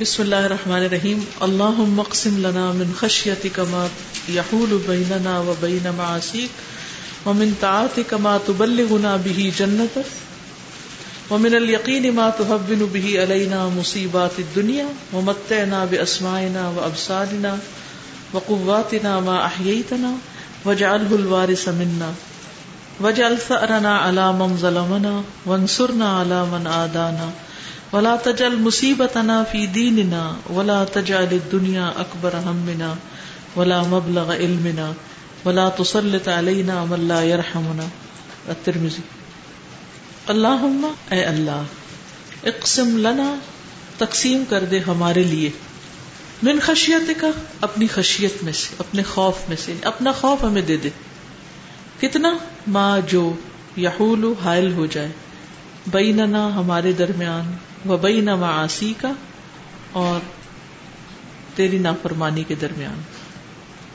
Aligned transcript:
بسم 0.00 0.22
اللہ 0.22 0.36
الرحمن 0.36 0.82
الرحیم. 0.82 1.20
اللہ 1.40 1.78
مقسم 1.94 2.36
لنا 2.38 2.72
من 2.72 2.90
خشیتک 2.98 3.58
ما 3.70 3.86
یحول 4.28 4.76
بیننا 4.86 5.38
و 5.40 5.54
بین 5.60 5.88
معاصیک 5.96 7.26
ومن 7.26 7.50
طاعتک 7.60 8.14
ما 8.14 8.36
تبلغنا 8.46 9.16
به 9.16 9.48
جنتک 9.56 11.30
ومن 11.30 11.54
اليقین 11.54 12.10
ما 12.10 12.28
تهون 12.38 12.84
به 12.92 13.16
علینا 13.22 13.68
مصیبات 13.68 14.38
الدنیا 14.38 14.86
ومتعنا 15.12 15.84
باسمائنا 15.84 16.68
وابصارنا 16.76 17.56
وقواتنا 18.34 19.18
ما 19.20 19.36
احییتنا 19.40 20.14
وجعله 20.66 21.20
الوارث 21.20 21.68
منا 21.82 22.12
وجعل 23.00 23.36
ثأرنا 23.48 23.98
على 23.98 24.32
من 24.32 24.56
ظلمنا 24.56 25.22
وانصرنا 25.46 26.16
على 26.20 26.42
من 26.54 26.72
آدانا. 26.78 27.30
ولا 27.92 28.16
تجل 28.16 28.56
مصیبت 28.56 29.00
مصیبتنا 29.00 29.44
فی 29.52 29.66
دیننا 29.66 30.34
ولا 30.52 30.84
تجعل 30.92 31.26
الدنیا 31.30 31.86
اکبر 31.86 32.34
همنا 32.34 32.94
ولا 33.56 33.82
مبلغ 33.82 34.32
علمنا 34.32 34.92
ولا 35.44 35.68
تسلط 35.68 36.28
علینا 36.28 36.84
من 36.84 37.00
لا 37.00 37.22
يرحمنا 37.22 37.82
الترمذی۔ 38.48 39.02
اللہم، 40.26 40.92
اے 41.10 41.24
اللہ، 41.24 41.62
اقسم 42.44 42.98
لنا، 42.98 43.34
تقسیم 43.98 44.44
کر 44.48 44.64
دے 44.64 44.78
ہمارے 44.78 45.22
لیے۔ 45.22 45.50
من 46.42 46.58
خشیت 46.62 47.20
کا 47.20 47.30
اپنی 47.60 47.86
خشیت 47.86 48.44
میں 48.44 48.52
سے، 48.52 48.74
اپنے 48.78 49.02
خوف 49.02 49.48
میں 49.48 49.56
سے، 49.56 49.74
اپنا 49.82 50.12
خوف 50.12 50.44
ہمیں 50.44 50.62
دے 50.62 50.76
دے۔ 50.76 50.88
کتنا؟ 52.00 52.36
ما 52.66 52.98
جو 53.08 53.34
یحول، 53.76 54.32
حائل 54.44 54.72
ہو 54.72 54.86
جائے۔ 54.86 55.08
بیننا، 55.86 56.54
ہمارے 56.54 56.92
درمیان۔ 56.92 57.67
و 57.86 57.96
بئی 57.96 58.20
نہ 58.20 58.34
معاسی 58.34 58.94
کا 59.00 59.12
اور 59.92 60.20
تیری 61.54 61.78
نافرمانی 61.78 62.44
کے 62.44 62.54
درمیان۔ 62.54 63.00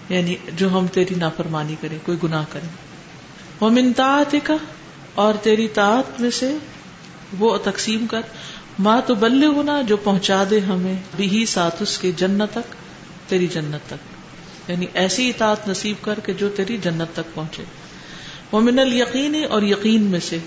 یعنی 0.09 0.35
جو 0.55 0.77
ہم 0.77 0.88
تیری 0.88 1.16
نافرمانی 1.16 1.75
کریں، 1.81 1.97
کوئی 2.05 2.17
گناہ 2.23 2.45
کریں۔ 2.49 2.69
وہ 3.59 3.69
منتا 3.69 4.23
کا 4.44 4.53
اور 5.16 5.33
تیری 5.33 5.67
طاعت 5.67 6.22
میں 6.22 6.31
سے 6.31 6.57
وہ 7.39 7.57
تقسیم 7.63 8.07
کر۔ 8.07 8.22
ماں 8.80 9.02
تو 9.07 9.16
بلے 9.16 9.45
ہونا 9.45 9.81
جو 9.81 9.97
پہنچا 9.97 10.44
دے 10.50 10.59
ہمیں 10.59 10.95
بھی 11.16 11.45
ساتھ 11.45 11.81
اس 11.81 11.97
کے 11.97 12.11
جنت 12.11 12.52
تک، 12.52 12.75
تیری 13.29 13.47
جنت 13.47 13.89
تک۔ 13.89 14.13
یعنی 14.69 14.85
ایسی 14.94 15.29
اطاعت 15.29 15.67
نصیب 15.67 15.95
کر 16.02 16.19
کے 16.25 16.33
جو 16.33 16.50
تیری 16.50 16.77
جنت 16.77 17.16
تک 17.16 17.35
پہنچے۔ 17.35 17.63
وہ 18.52 18.59
من 18.59 18.79
القین 18.79 19.45
اور 19.50 19.61
یقین 19.61 20.02
میں 20.02 20.19
سے۔ 20.19 20.38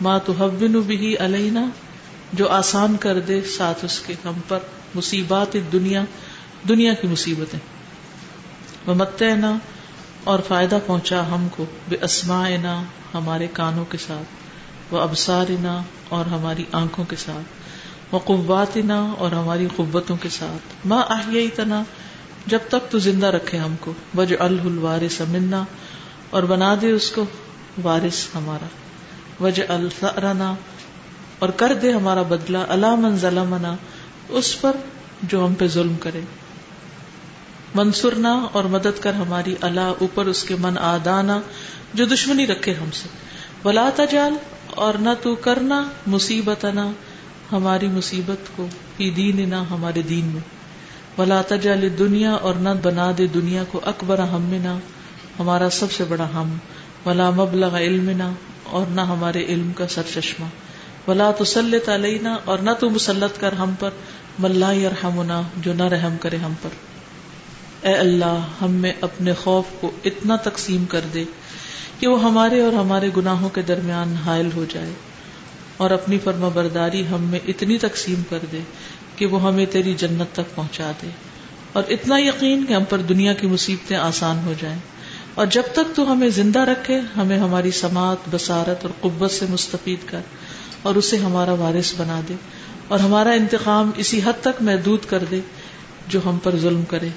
ماں 0.00 0.18
تو 0.26 0.32
حبن 0.32 0.72
بھی 0.72 1.16
علینا 1.18 1.68
جو 2.32 2.48
آسان 2.48 2.96
کر 2.96 3.20
دے، 3.20 3.40
ساتھ 3.42 3.84
اس 3.84 4.00
کے 4.00 4.14
ہم 4.24 4.32
پر 4.48 4.58
مصیبات 4.94 5.56
دنیا 5.72 6.04
دنیا 6.68 6.94
کی 6.94 7.06
مصیبتیں۔ 7.06 7.58
وہ 8.86 8.94
مت 8.94 9.22
اور 10.24 10.38
فائدہ 10.48 10.78
پہنچا 10.86 11.22
ہم 11.30 11.48
کو 11.50 11.64
بے 11.88 11.96
اسما 12.02 12.48
ہمارے 13.14 13.46
کانوں 13.52 13.84
کے 13.84 13.98
ساتھ۔ 13.98 14.28
وہ 14.94 15.00
ابسار 15.00 15.66
اور 16.08 16.26
ہماری 16.26 16.64
آنکھوں 16.72 17.04
کے 17.04 17.16
ساتھ۔ 17.16 17.58
وہ 18.14 18.18
قوات 18.18 18.78
اور 19.18 19.32
ہماری 19.32 19.66
قوتوں 19.76 20.16
کے 20.16 20.28
ساتھ۔ 20.28 20.86
ماں 20.86 21.02
آہی 21.08 21.48
تنا 21.48 21.82
جب 22.46 22.58
تک 22.68 22.90
تو 22.90 22.98
زندہ 22.98 23.26
رکھے 23.26 23.58
ہم 23.58 23.74
کو۔ 23.80 23.92
وج 24.16 24.34
الوارث 24.38 25.20
منا، 25.28 25.64
اور 26.30 26.42
بنا 26.42 26.74
دے 26.82 26.90
اس 26.90 27.10
کو 27.10 27.24
وارث 27.82 28.26
ہمارا۔ 28.34 28.66
وج 29.44 29.60
الفرنا 29.68 30.54
اور 31.38 31.48
کر 31.48 31.74
دے 31.74 31.92
ہمارا 31.92 32.22
بدلا 32.22 32.64
اللہ 32.68 32.94
من 32.94 33.16
ظلمنا، 33.16 33.74
اس 34.28 34.60
پر 34.60 34.72
جو 35.22 35.46
ہم 35.46 35.54
پہ 35.54 35.66
ظلم 35.66 35.96
کرے۔ 35.96 36.20
منصورنا 37.74 38.46
اور 38.52 38.64
مدد 38.64 39.00
کر 39.00 39.12
ہماری 39.12 39.54
اللہ 39.60 39.80
اوپر، 39.80 40.26
اس 40.26 40.44
کے 40.44 40.56
من 40.58 40.78
آدانا، 40.78 41.40
جو 41.94 42.04
دشمنی 42.04 42.46
رکھے 42.46 42.74
ہم 42.74 42.90
سے۔ 42.92 43.08
بلا 43.62 43.90
تجال 43.96 44.32
اور 44.70 44.94
نہ 44.94 45.08
تو 45.22 45.34
کرنا 45.34 45.88
مصیبت 46.06 46.64
نہ 46.64 46.90
ہماری 47.52 47.88
مصیبت 47.88 48.56
کو 48.56 48.66
ہی 49.00 49.10
دین 49.10 49.50
نہ 49.50 49.62
ہمارے 49.70 50.02
دین 50.02 50.26
میں۔ 50.26 50.40
ولا 51.20 51.42
تجال 51.48 51.88
دنیا 51.98 52.32
اور 52.32 52.54
نہ 52.54 52.68
بنا 52.82 53.12
دے 53.18 53.26
دنیا 53.26 53.64
کو 53.70 53.80
اکبر 53.84 54.18
ہم 54.18 54.42
میں 54.42 54.58
نہ 54.58 54.78
ہمارا 55.38 55.70
سب 55.70 55.92
سے 55.92 56.04
بڑا 56.04 56.28
ہم۔ 56.34 56.56
ولا 57.06 57.30
مبلغ 57.30 57.76
علم 57.76 58.10
نہ 58.10 58.32
اور 58.64 58.86
نہ 58.86 59.00
ہمارے 59.00 59.44
علم 59.44 59.72
کا 59.72 59.88
سر 59.88 60.02
چشمہ 60.14 60.46
ولا 61.08 61.30
تسلط 61.38 61.88
علینا 61.88 62.36
اور 62.44 62.58
نہ 62.58 62.70
تو 62.80 62.90
مسلط 62.90 63.40
کر 63.40 63.52
ہم 63.52 63.74
پر 63.78 63.90
ملا 64.38 64.72
یرحمنا 64.72 65.42
جو 65.56 65.72
نہ 65.72 65.82
رحم 65.82 66.16
کرے 66.16 66.36
ہم 66.36 66.52
پر۔ 66.62 66.68
اے 67.86 67.94
اللہ، 67.94 68.46
ہم 68.62 68.70
میں 68.70 68.92
اپنے 69.00 69.32
خوف 69.32 69.64
کو 69.80 69.90
اتنا 70.04 70.36
تقسیم 70.36 70.84
کر 70.84 71.00
دے 71.14 71.24
کہ 71.98 72.06
وہ 72.06 72.22
ہمارے 72.22 72.60
اور 72.62 72.72
ہمارے 72.72 73.10
گناہوں 73.16 73.48
کے 73.48 73.62
درمیان 73.62 74.14
حائل 74.14 74.48
ہو 74.54 74.64
جائے۔ 74.68 74.92
اور 75.76 75.90
اپنی 75.90 76.18
فرما 76.24 76.48
برداری 76.48 77.06
ہم 77.06 77.22
میں 77.22 77.38
اتنی 77.48 77.78
تقسیم 77.78 78.22
کر 78.30 78.38
دے 78.52 78.58
کہ 79.16 79.26
وہ 79.26 79.42
ہمیں 79.42 79.66
تیری 79.66 79.94
جنت 79.94 80.34
تک 80.34 80.54
پہنچا 80.54 80.92
دے۔ 81.02 81.08
اور 81.72 81.82
اتنا 81.88 82.18
یقین 82.18 82.66
کہ 82.66 82.72
ہم 82.72 82.84
پر 82.84 82.98
دنیا 82.98 83.32
کی 83.32 83.46
مصیبتیں 83.46 83.96
آسان 83.96 84.38
ہو 84.44 84.54
جائیں۔ 84.60 84.78
اور 85.34 85.46
جب 85.46 85.62
تک 85.72 85.96
تو 85.96 86.12
ہمیں 86.12 86.28
زندہ 86.28 86.58
رکھے، 86.58 87.00
ہمیں 87.16 87.38
ہماری 87.38 87.70
سماعت 87.70 88.16
بسارت 88.30 88.86
اور 88.86 88.90
قبت 89.00 89.30
سے 89.30 89.46
مستفید 89.48 89.98
کر۔ 90.06 90.20
اور 90.82 90.94
اسے 90.94 91.16
ہمارا 91.16 91.52
وارث 91.52 91.94
بنا 91.96 92.20
دے 92.28 92.34
اور 92.88 93.00
ہمارا 93.00 93.30
انتقام 93.30 93.90
اسی 93.96 94.20
حد 94.24 94.32
تک 94.40 94.62
محدود 94.62 94.98
کر 95.08 95.24
دے 95.30 95.40
جو 96.08 96.20
ہم 96.26 96.38
پر 96.42 96.56
ظلم 96.56 96.82
کرے۔ 96.82 97.08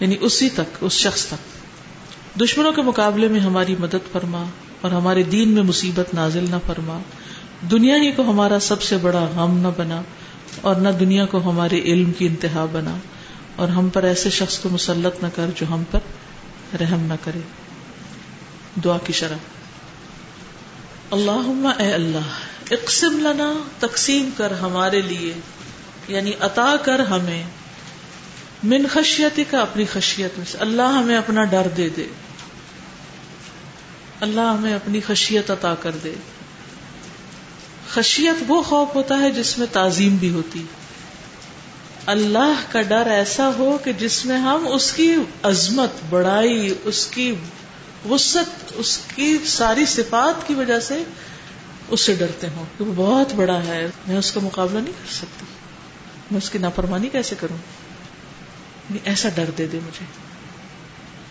یعنی 0.00 0.16
اسی 0.20 0.48
تک، 0.48 0.76
اس 0.80 0.92
شخص 0.92 1.26
تک۔ 1.26 1.62
دشمنوں 2.40 2.72
کے 2.72 2.82
مقابلے 2.82 3.28
میں 3.28 3.40
ہماری 3.40 3.74
مدد 3.78 4.12
فرما 4.12 4.44
اور 4.80 4.90
ہمارے 4.90 5.22
دین 5.22 5.48
میں 5.48 5.62
مصیبت 5.62 6.14
نازل 6.14 6.44
نہ 6.50 6.56
فرما۔ 6.66 6.98
دنیا 7.70 7.96
ہی 7.96 8.12
کو 8.12 8.22
ہمارا 8.22 8.58
سب 8.58 8.82
سے 8.82 8.96
بڑا 8.96 9.26
غم 9.36 9.58
نہ 9.58 9.68
بنا 9.76 10.02
اور 10.60 10.76
نہ 10.76 10.88
دنیا 10.88 11.26
کو 11.26 11.50
ہمارے 11.50 11.80
علم 11.80 12.12
کی 12.12 12.26
انتہا 12.26 12.66
بنا 12.72 12.96
اور 13.56 13.68
ہم 13.68 13.88
پر 13.88 14.02
ایسے 14.02 14.30
شخص 14.30 14.58
کو 14.58 14.68
مسلط 14.68 15.22
نہ 15.22 15.28
کر 15.36 15.46
جو 15.54 15.66
ہم 15.70 15.82
پر 15.90 15.98
رحم 16.80 17.00
نہ 17.00 17.14
کرے۔ 17.24 17.40
دعا 18.84 18.98
کی 19.06 19.12
شرح۔ 19.12 19.36
اللہ 21.10 21.66
اے 21.78 21.92
اللہ 21.92 22.41
اقسم 22.72 23.20
لنا، 23.20 23.52
تقسیم 23.78 24.30
کر 24.36 24.50
ہمارے 24.50 25.00
لیے 25.00 25.34
یعنی 26.08 26.32
عطا 26.40 26.76
کر 26.84 26.98
ہمیں، 26.98 27.42
من 28.62 28.86
خشیتی 28.92 29.44
کا 29.44 29.58
اپنی 29.58 29.84
خشیت 29.92 30.38
میں 30.38 30.46
سے۔ 30.46 30.58
اللہ 30.58 30.82
ہمیں 30.82 31.16
اپنا 31.16 31.44
ڈر 31.44 31.66
دے 31.76 31.88
دے۔ 31.88 32.06
اللہ 34.20 34.40
ہمیں 34.40 34.74
اپنی 34.74 35.00
خشیت 35.06 35.50
عطا 35.50 35.74
کر 35.74 35.90
دے۔ 35.90 36.14
خشیت 37.90 38.44
وہ 38.48 38.62
خوف 38.62 38.94
ہوتا 38.94 39.18
ہے 39.18 39.30
جس 39.30 39.58
میں 39.58 39.66
تعظیم 39.72 40.16
بھی 40.16 40.30
ہوتی۔ 40.30 40.62
اللہ 42.06 42.62
کا 42.72 42.82
ڈر 42.82 43.06
ایسا 43.06 43.50
ہو 43.58 43.78
کہ 43.84 43.92
جس 43.92 44.26
میں 44.26 44.36
ہم 44.36 44.68
اس 44.72 44.92
کی 44.92 45.14
عظمت، 45.42 45.90
بڑائی، 46.10 46.74
اس 46.84 47.06
کی 47.06 47.34
وسط 48.08 48.72
اس 48.74 48.98
کی 49.14 49.38
ساری 49.46 49.86
صفات 49.86 50.48
کی 50.48 50.54
وجہ 50.54 50.80
سے 50.80 51.02
اس 51.92 52.00
سے 52.00 52.14
ڈرتے 52.14 52.46
ہوں 52.56 52.64
کہ 52.78 52.84
وہ 52.84 52.92
بہت 52.96 53.34
بڑا 53.34 53.64
ہے، 53.64 53.86
میں 54.06 54.16
اس 54.16 54.32
کا 54.32 54.40
مقابلہ 54.42 54.78
نہیں 54.78 54.92
کر 54.92 55.12
سکتی۔ 55.12 55.46
میں 56.30 56.38
اس 56.38 56.50
کی 56.50 56.58
نافرمانی 56.58 57.08
کیسے 57.08 57.34
کروں؟ 57.40 57.56
یعنی 58.90 58.98
ایسا 59.04 59.28
ڈر 59.34 59.44
دے 59.58 59.66
دے 59.66 59.78
مجھے 59.86 60.04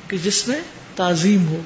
کہ 0.08 0.18
جس 0.18 0.48
میں 0.48 0.62
تعظیم 0.96 1.48
ہو۔ 1.48 1.62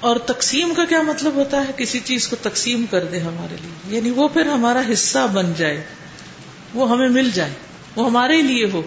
اور 0.00 0.16
تقسیم 0.16 0.74
کا 0.76 0.84
کیا 0.84 1.02
مطلب 1.02 1.34
ہوتا 1.34 1.56
ہے؟ 1.56 1.72
کسی 1.76 2.00
چیز 2.04 2.28
کو 2.28 2.36
تقسیم 2.42 2.84
کر 2.90 3.04
دے 3.04 3.20
ہمارے 3.20 3.56
لیے۔ 3.62 3.96
یعنی 3.96 4.10
وہ 4.10 4.28
پھر 4.28 4.46
ہمارا 4.46 4.82
حصہ 4.92 5.26
بن 5.32 5.52
جائے۔ 5.56 5.84
وہ 6.74 6.90
ہمیں 6.90 7.08
مل 7.08 7.30
جائے۔ 7.30 7.52
وہ 7.96 8.06
ہمارے 8.06 8.42
لیے 8.42 8.66
ہو۔ 8.72 8.82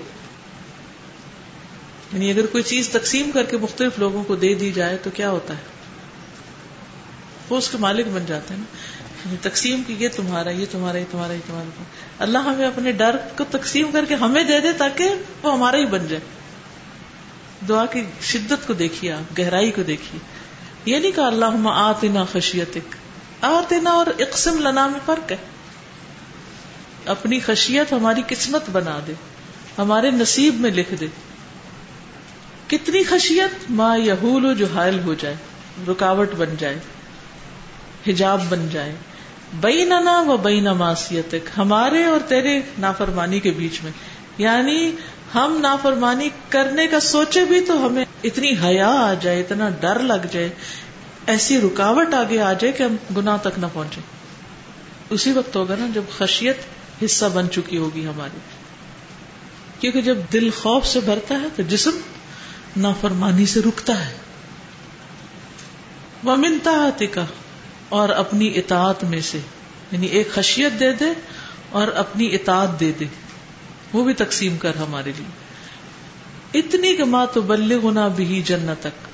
یعنی 2.13 2.31
اگر 2.31 2.45
کوئی 2.45 2.63
چیز 2.63 2.89
تقسیم 2.89 3.31
کر 3.31 3.43
کے 3.43 3.57
مختلف 3.57 3.99
لوگوں 3.99 4.23
کو 4.23 4.35
دے 4.35 4.53
دی 4.53 4.71
جائے 4.71 4.97
تو 4.97 5.09
کیا 5.09 5.29
ہوتا 5.29 5.53
ہے؟ 5.53 5.78
وہ 7.49 7.57
اس 7.57 7.69
کے 7.69 7.77
مالک 7.77 8.07
بن 8.07 8.25
جاتے 8.25 8.53
ہیں 8.53 8.61
نا 8.61 9.35
تقسیم 9.41 9.81
کی 9.87 9.95
یہ 9.99 10.09
تمہارا 10.15 10.49
یہ 10.49 10.65
تمہارا 10.71 10.97
یہ 10.97 11.05
تمہارا 11.11 11.33
یہ 11.33 11.39
تمہارا۔ 11.47 11.83
اللہ 12.19 12.37
ہمیں 12.37 12.67
اپنے 12.67 12.91
ڈر 12.91 13.15
کو 13.37 13.43
تقسیم 13.51 13.91
کر 13.91 14.05
کے 14.05 14.15
ہمیں 14.15 14.43
دے 14.43 14.59
دے 14.59 14.71
تاکہ 14.71 15.09
وہ 15.43 15.53
ہمارا 15.53 15.77
ہی 15.77 15.85
بن 15.85 16.07
جائے۔ 16.07 16.21
دعا 17.69 17.85
کی 17.85 18.03
شدت 18.21 18.67
کو 18.67 18.73
دیکھیے 18.73 19.11
آپ، 19.11 19.39
گہرائی 19.39 19.71
کو 19.71 19.83
دیکھیے۔ 19.83 20.19
یہ 20.85 20.99
نہیں 20.99 21.11
کہا 21.11 21.27
اللہ 21.27 21.45
آتنا 21.65 22.25
خشیت 22.31 22.77
آتنا 23.41 23.89
اور 23.89 24.07
اقسم 24.19 24.59
لنا 24.59 24.87
میں 24.87 24.99
فرق 25.05 25.31
ہے۔ 25.31 25.37
اپنی 27.05 27.39
خشیت 27.39 27.93
ہماری 27.93 28.21
قسمت 28.27 28.69
بنا 28.71 28.99
دے، 29.07 29.13
ہمارے 29.77 30.11
نصیب 30.11 30.59
میں 30.59 30.71
لکھ 30.71 30.93
دے۔ 30.99 31.07
کتنی 32.67 33.03
خشیت؟ 33.03 33.71
ماں 33.71 33.97
یہول 33.97 34.55
جو 34.57 34.65
حائل 34.73 34.99
ہو 34.99 35.13
جائے، 35.13 35.35
رکاوٹ 35.87 36.33
بن 36.37 36.55
جائے۔ 36.59 36.79
حجاب 38.07 38.41
بن 38.49 38.69
جائے۔ 38.71 38.95
بیننا 39.53 40.21
و 40.21 40.37
بین 40.37 40.63
معصیتک 40.63 41.49
ہمارے 41.57 42.03
اور 42.03 42.19
تیرے 42.19 42.61
نافرمانی 42.77 43.39
کے 43.39 43.51
بیچ 43.51 43.83
میں۔ 43.83 43.91
یعنی 44.37 44.91
ہم 45.35 45.57
نافرمانی 45.61 46.29
کرنے 46.49 46.87
کا 46.87 46.99
سوچے 46.99 47.45
بھی 47.45 47.61
تو 47.61 47.87
ہمیں 47.87 48.05
اتنی 48.23 48.51
حیا 48.63 48.87
آ 48.87 49.13
جائے، 49.21 49.39
اتنا 49.39 49.69
ڈر 49.69 49.99
لگ 49.99 50.27
جائے، 50.31 50.49
ایسی 51.25 51.61
رکاوٹ 51.61 52.13
آگے 52.13 52.41
آ 52.41 52.53
جائے 52.53 52.71
کہ 52.71 52.83
ہم 52.83 52.95
گناہ 53.17 53.37
تک 53.37 53.59
نہ 53.59 53.65
پہنچے 53.73 54.01
اسی 55.09 55.31
وقت 55.31 55.55
ہوگا 55.55 55.75
نا 55.79 55.87
جب 55.93 56.01
خشیت 56.17 56.57
حصہ 57.05 57.25
بن 57.33 57.51
چکی 57.51 57.77
ہوگی 57.77 58.07
ہماری۔ 58.07 58.39
کیونکہ 59.79 60.01
جب 60.01 60.17
دل 60.33 60.49
خوف 60.49 60.87
سے 60.87 60.99
بھرتا 60.99 61.35
ہے 61.35 61.47
تو 61.55 61.63
جسم 61.63 61.91
نافرمانی 62.77 63.45
سے 63.45 63.59
رکتا 63.59 64.09
ہے۔ 64.09 64.13
وہ 66.23 66.35
منتا 66.35 66.89
کا 67.13 67.25
اور 67.89 68.09
اپنی 68.09 68.51
اطاعت 68.55 69.03
میں 69.03 69.21
سے 69.21 69.39
یعنی 69.91 70.07
ایک 70.07 70.31
خشیت 70.31 70.79
دے 70.79 70.91
دے 70.91 71.05
اور 71.69 71.87
اپنی 71.87 72.35
اطاعت 72.35 72.79
دے 72.79 72.91
دے۔ 72.99 73.05
وہ 73.93 74.03
بھی 74.03 74.13
تقسیم 74.13 74.57
کر 74.57 74.75
ہمارے 74.75 75.11
لیے۔ 75.17 75.49
اتنی 76.59 76.95
کہ 76.95 77.03
ماں 77.03 77.25
تو 77.33 77.41
بلے 77.41 77.77
گنا 77.83 78.07
بھی 78.07 78.41
جنت 78.45 78.83
تک 78.83 79.07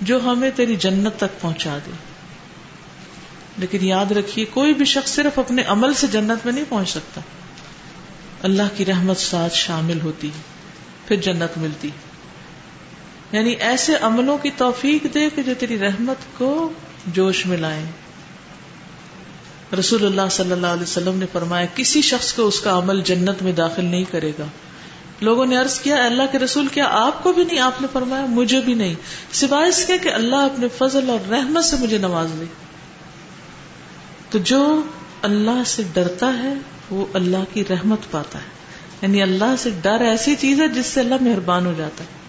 جو 0.00 0.18
ہمیں 0.24 0.50
تیری 0.56 0.76
جنت 0.76 1.16
تک 1.16 1.40
پہنچا 1.40 1.78
دے۔ 1.86 1.90
لیکن 3.58 3.84
یاد 3.84 4.12
رکھیے، 4.12 4.44
کوئی 4.44 4.74
بھی 4.74 4.84
شخص 4.84 5.14
صرف 5.14 5.38
اپنے 5.38 5.62
عمل 5.62 5.94
سے 5.94 6.06
جنت 6.06 6.44
میں 6.44 6.52
نہیں 6.52 6.64
پہنچ 6.68 6.88
سکتا۔ 6.88 7.20
اللہ 8.42 8.62
کی 8.76 8.84
رحمت 8.84 9.16
ساتھ 9.16 9.54
شامل 9.54 10.00
ہوتی 10.00 10.30
پھر 11.08 11.16
جنت 11.16 11.58
ملتی 11.58 11.90
یعنی 13.32 13.50
ایسے 13.50 13.96
عملوں 14.00 14.38
کی 14.38 14.50
توفیق 14.56 15.14
دے 15.14 15.30
کہ 15.34 15.42
جو 15.42 15.54
تیری 15.58 15.78
رحمت 15.78 16.38
کو 16.38 16.72
جوش 17.06 17.46
میں 17.46 17.56
لائے 17.56 17.84
رسول 19.78 20.06
اللہ 20.06 20.28
صلی 20.30 20.52
اللہ 20.52 20.66
علیہ 20.66 20.82
وسلم 20.82 21.18
نے 21.18 21.26
فرمایا، 21.32 21.66
کسی 21.74 22.02
شخص 22.02 22.32
کو 22.32 22.46
اس 22.46 22.60
کا 22.60 22.78
عمل 22.78 23.00
جنت 23.00 23.42
میں 23.42 23.52
داخل 23.52 23.84
نہیں 23.84 24.04
کرے 24.10 24.32
گا۔ 24.38 24.44
لوگوں 25.20 25.46
نے 25.46 25.56
عرض 25.56 25.80
کیا 25.80 26.06
اللہ 26.06 26.22
کے 26.32 26.38
رسول، 26.38 26.66
کیا 26.66 26.86
آپ 26.90 27.22
کو 27.22 27.32
بھی 27.32 27.44
نہیں؟ 27.44 27.58
آپ 27.58 27.82
نے 27.82 27.86
فرمایا، 27.92 28.26
مجھے 28.26 28.60
بھی 28.60 28.74
نہیں۔ 28.74 28.94
سوائے 29.32 29.68
اس 29.68 29.86
کے 29.86 29.98
کہ 29.98 30.08
اللہ 30.08 30.36
اپنے 30.36 30.66
فضل 30.78 31.10
اور 31.10 31.28
رحمت 31.30 31.64
سے 31.64 31.76
مجھے 31.76 31.98
نواز 31.98 32.28
دے۔ 32.40 32.44
تو 34.30 34.38
جو 34.38 34.82
اللہ 35.22 35.62
سے 35.66 35.82
ڈرتا 35.92 36.38
ہے، 36.38 36.54
وہ 36.90 37.06
اللہ 37.14 37.54
کی 37.54 37.64
رحمت 37.70 37.98
پاتا 38.10 38.38
ہے۔ 38.38 38.54
یعنی 39.02 39.22
اللہ 39.22 39.54
سے 39.58 39.70
ڈر 39.82 40.00
ایسی 40.00 40.34
چیز 40.34 40.60
ہے 40.60 40.68
جس 40.68 40.86
سے 40.86 41.00
اللہ 41.00 41.14
مہربان 41.20 41.66
ہو 41.66 41.74
جاتا 41.78 42.04
ہے۔ 42.04 42.23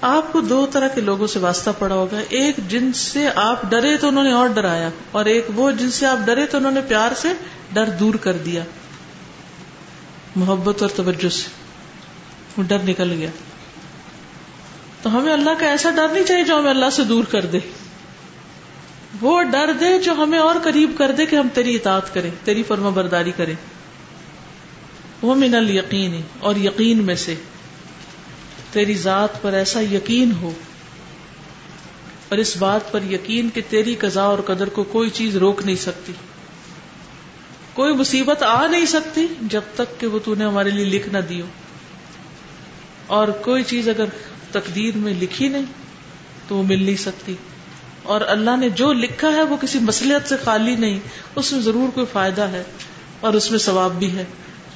آپ 0.00 0.32
کو 0.32 0.40
دو 0.40 0.66
طرح 0.66 0.88
کے 0.88 1.00
لوگوں 1.00 1.26
سے 1.26 1.38
واسطہ 1.38 1.70
پڑا 1.78 1.94
ہوگا۔ 1.94 2.20
ایک 2.28 2.56
جن 2.68 2.92
سے 2.92 3.28
آپ 3.34 3.62
ڈرے 3.62 3.96
تو 3.96 4.08
انہوں 4.08 4.24
نے 4.24 4.32
اور 4.32 4.48
ڈرایا، 4.48 4.90
اور 5.10 5.24
ایک 5.24 5.46
وہ 5.54 5.70
جن 5.70 5.90
سے 5.90 6.06
آپ 6.06 6.18
ڈرے 6.26 6.46
تو 6.46 6.56
انہوں 6.56 6.72
نے 6.72 6.80
پیار 6.80 7.12
سے 7.16 7.28
ڈر 7.72 7.84
دور 7.84 8.14
کر 8.14 8.32
دیا۔ 8.32 8.64
محبت 10.36 10.82
اور 10.82 10.90
توجہ 10.90 11.28
سے۔ 11.28 11.48
وہ 12.56 12.62
ڈر 12.62 12.78
نکل 12.78 13.12
گیا۔ 13.12 13.30
تو 15.02 15.18
ہمیں 15.18 15.32
اللہ 15.32 15.50
کا 15.58 15.66
ایسا 15.66 15.90
ڈر 15.90 16.08
نہیں 16.08 16.24
چاہیے 16.24 16.44
جو 16.44 16.58
ہمیں 16.58 16.70
اللہ 16.70 16.90
سے 16.92 17.04
دور 17.04 17.24
کر 17.24 17.46
دے۔ 17.46 17.58
وہ 19.20 19.42
ڈر 19.42 19.72
دے 19.72 19.98
جو 19.98 20.12
ہمیں 20.12 20.38
اور 20.38 20.54
قریب 20.64 20.90
کر 20.98 21.12
دے 21.12 21.26
کہ 21.26 21.36
ہم 21.36 21.48
تیری 21.54 21.74
اطاعت 21.74 22.14
کریں، 22.14 22.30
تیری 22.44 22.62
فرما 22.62 22.88
برداری 22.88 23.32
کریں۔ 23.36 23.54
وہ 25.22 25.34
من 25.34 25.54
القین 25.54 26.20
اور 26.40 26.56
یقین 26.56 27.04
میں 27.04 27.14
سے۔ 27.14 27.34
تیری 28.72 28.94
ذات 28.94 29.42
پر 29.42 29.52
ایسا 29.52 29.80
یقین 29.80 30.32
ہو 30.32 30.50
اور 32.28 32.38
اس 32.38 32.56
بات 32.56 32.92
پر 32.92 33.02
یقین 33.02 33.50
کہ 33.50 33.60
تیری 33.68 33.94
قضاء 33.94 34.22
اور 34.22 34.38
قدر 34.38 34.68
کو 34.68 34.84
کوئی 34.84 35.10
چیز 35.10 35.36
روک 35.36 35.62
نہیں 35.64 35.76
سکتی۔ 35.76 36.12
کوئی 37.74 37.94
مصیبت 37.94 38.42
آ 38.42 38.66
نہیں 38.66 38.86
سکتی 38.86 39.26
جب 39.42 39.60
تک 39.74 40.00
کہ 40.00 40.06
وہ 40.06 40.18
تو 40.24 40.34
نے 40.34 40.44
ہمارے 40.44 40.70
لیے 40.70 40.84
لکھ 40.84 41.08
نہ 41.08 41.18
دیو۔ 41.18 41.44
اور 43.06 43.28
کوئی 43.28 43.64
چیز 43.64 43.88
اگر 43.88 44.04
تقدیر 44.52 44.96
میں 44.96 45.14
لکھی 45.20 45.48
نہیں 45.48 45.64
تو 46.48 46.56
وہ 46.56 46.62
مل 46.62 46.82
نہیں 46.82 46.96
سکتی۔ 46.96 47.34
اور 48.02 48.20
اللہ 48.20 48.56
نے 48.56 48.68
جو 48.68 48.92
لکھا 48.92 49.28
ہے 49.28 49.42
وہ 49.42 49.56
کسی 49.56 49.78
مسلحت 49.78 50.28
سے 50.28 50.34
خالی 50.44 50.74
نہیں، 50.74 51.00
اس 51.34 51.52
میں 51.52 51.60
ضرور 51.60 51.88
کوئی 51.94 52.06
فائدہ 52.12 52.42
ہے 52.42 52.62
اور 53.20 53.34
اس 53.34 53.50
میں 53.50 53.58
ثواب 53.58 53.98
بھی 53.98 54.12
ہے۔ 54.12 54.24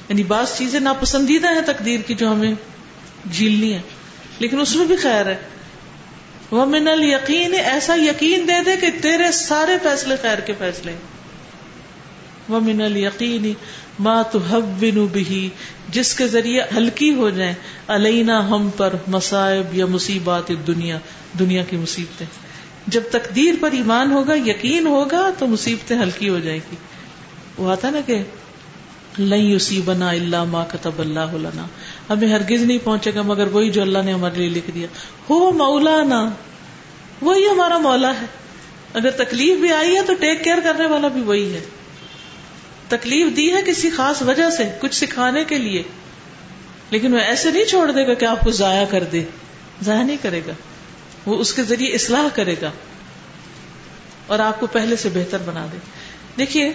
یعنی 0.09 0.23
بعض 0.23 0.57
چیزیں 0.57 0.79
ناپسندیدہ 0.79 1.47
ہیں 1.47 1.61
تقدیر 1.65 1.99
کی 1.99 2.13
جو 2.13 2.31
ہمیں 2.31 2.53
جھیلنی 3.31 3.73
ہے۔ 3.73 3.81
لیکن 4.39 4.59
اس 4.59 4.75
میں 4.75 4.85
بھی 4.85 4.95
خیر 4.95 5.25
ہے۔ 5.25 5.35
وہ 6.51 6.65
من 6.65 6.87
یقین 7.03 7.53
ایسا 7.53 7.95
یقین 7.95 8.47
دے 8.47 8.63
دے 8.63 8.77
کہ 8.81 8.87
تیرے 9.01 9.31
سارے 9.31 9.77
فیصلے 9.83 10.15
خیر 10.21 10.37
کے 10.37 10.53
فیصلے۔ 10.57 10.95
وہ 12.49 12.59
من 12.59 12.97
یقین 12.97 13.53
ماں 13.99 14.23
تو 14.31 14.39
بھی 15.11 15.49
جس 15.89 16.13
کے 16.13 16.27
ذریعے 16.27 16.61
ہلکی 16.77 17.13
ہو 17.13 17.29
جائیں۔ 17.29 17.53
علینا 17.87 18.49
ہم 18.49 18.69
پر 18.77 18.93
مسائب 19.07 19.75
یا 19.77 19.85
مصیبات 19.85 20.51
دنیا 20.67 20.97
دنیا 21.39 21.63
کی 21.63 21.77
مصیبتیں۔ 21.77 22.25
جب 22.87 23.01
تقدیر 23.11 23.53
پر 23.59 23.71
ایمان 23.71 24.11
ہوگا، 24.11 24.33
یقین 24.45 24.87
ہوگا، 24.87 25.29
تو 25.39 25.47
مصیبتیں 25.47 25.99
ہلکی 25.99 26.29
ہو 26.29 26.39
جائیں 26.39 26.59
گی۔ 26.71 26.75
وہ 27.57 27.71
آتا 27.71 27.89
نا 27.89 27.99
کہ 28.05 28.23
لئی 29.19 29.53
اسی 29.53 29.81
بنا 29.85 30.09
اللہ 30.09 30.43
ماں 30.43 30.65
کتب 30.71 30.99
اللہ 30.99 31.33
لنا۔ 31.33 31.65
ہمیں 32.09 32.27
ہرگز 32.27 32.61
نہیں 32.63 32.77
پہنچے 32.83 33.11
گا، 33.15 33.21
مگر 33.21 33.47
وہی 33.47 33.71
جو 33.71 33.81
اللہ 33.81 33.99
نے 34.05 34.13
ہمارے 34.13 34.35
لیے 34.35 34.49
لکھ 34.49 34.71
دیا۔ 34.71 34.87
ہو 35.29 35.51
مولانا، 35.51 36.29
وہی 37.21 37.47
ہمارا 37.47 37.77
مولا 37.77 38.21
ہے۔ 38.21 38.25
اگر 38.93 39.11
تکلیف 39.11 39.59
بھی 39.59 39.73
آئی 39.73 39.95
ہے 39.95 40.01
تو 40.01 40.13
ٹیک 40.13 40.43
کیئر 40.43 40.57
کرنے 40.63 40.87
والا 40.87 41.07
بھی 41.07 41.21
وہی 41.21 41.53
ہے۔ 41.53 41.59
تکلیف 42.87 43.37
دی 43.37 43.53
ہے 43.53 43.61
کسی 43.65 43.89
خاص 43.89 44.21
وجہ 44.21 44.49
سے، 44.49 44.63
کچھ 44.81 44.95
سکھانے 44.95 45.43
کے 45.43 45.57
لیے۔ 45.57 45.83
لیکن 46.89 47.13
وہ 47.13 47.19
ایسے 47.19 47.51
نہیں 47.51 47.65
چھوڑ 47.65 47.91
دے 47.91 48.07
گا 48.07 48.13
کہ 48.13 48.25
آپ 48.25 48.39
کو 48.39 48.51
ضائع 48.51 48.85
کر 48.85 49.03
دے۔ 49.03 49.23
ضائع 49.81 50.03
نہیں 50.03 50.17
کرے 50.21 50.41
گا۔ 50.47 50.51
وہ 51.25 51.37
اس 51.37 51.53
کے 51.53 51.63
ذریعے 51.63 51.91
اصلاح 51.91 52.27
کرے 52.35 52.55
گا۔ 52.61 52.71
اور 54.27 54.39
آپ 54.39 54.59
کو 54.59 54.67
پہلے 54.67 54.95
سے 54.95 55.09
بہتر 55.13 55.37
بنا 55.45 55.67
دے۔ 55.71 55.77
دیکھیے، 56.37 56.73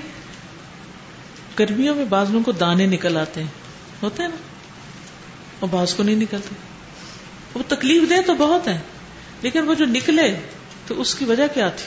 گرمیوں 1.59 1.95
میں 1.95 2.05
بازلوں 2.05 2.43
کو 2.43 2.53
دانے 2.53 2.87
نکل 2.87 3.17
آتے 3.17 3.41
ہیں۔ 3.41 3.51
ہوتے 4.03 4.23
ہیں 4.23 4.31
نا؟ 4.31 4.58
اور 5.61 5.69
بعض 5.69 5.95
کو 5.95 6.03
نہیں 6.03 6.17
نکلتے۔ 6.17 6.55
وہ 7.55 7.63
تکلیف 7.69 8.11
دے 8.11 8.23
تو 8.27 8.35
بہت 8.35 8.69
ہے 8.69 8.79
لیکن 9.43 9.69
وہ 9.69 9.75
جو 9.75 9.85
نکلے 9.85 10.41
تو 10.87 11.01
اس 11.01 11.15
کی 11.15 11.25
وجہ 11.25 11.47
کیا 11.55 11.69
تھی؟ 11.69 11.87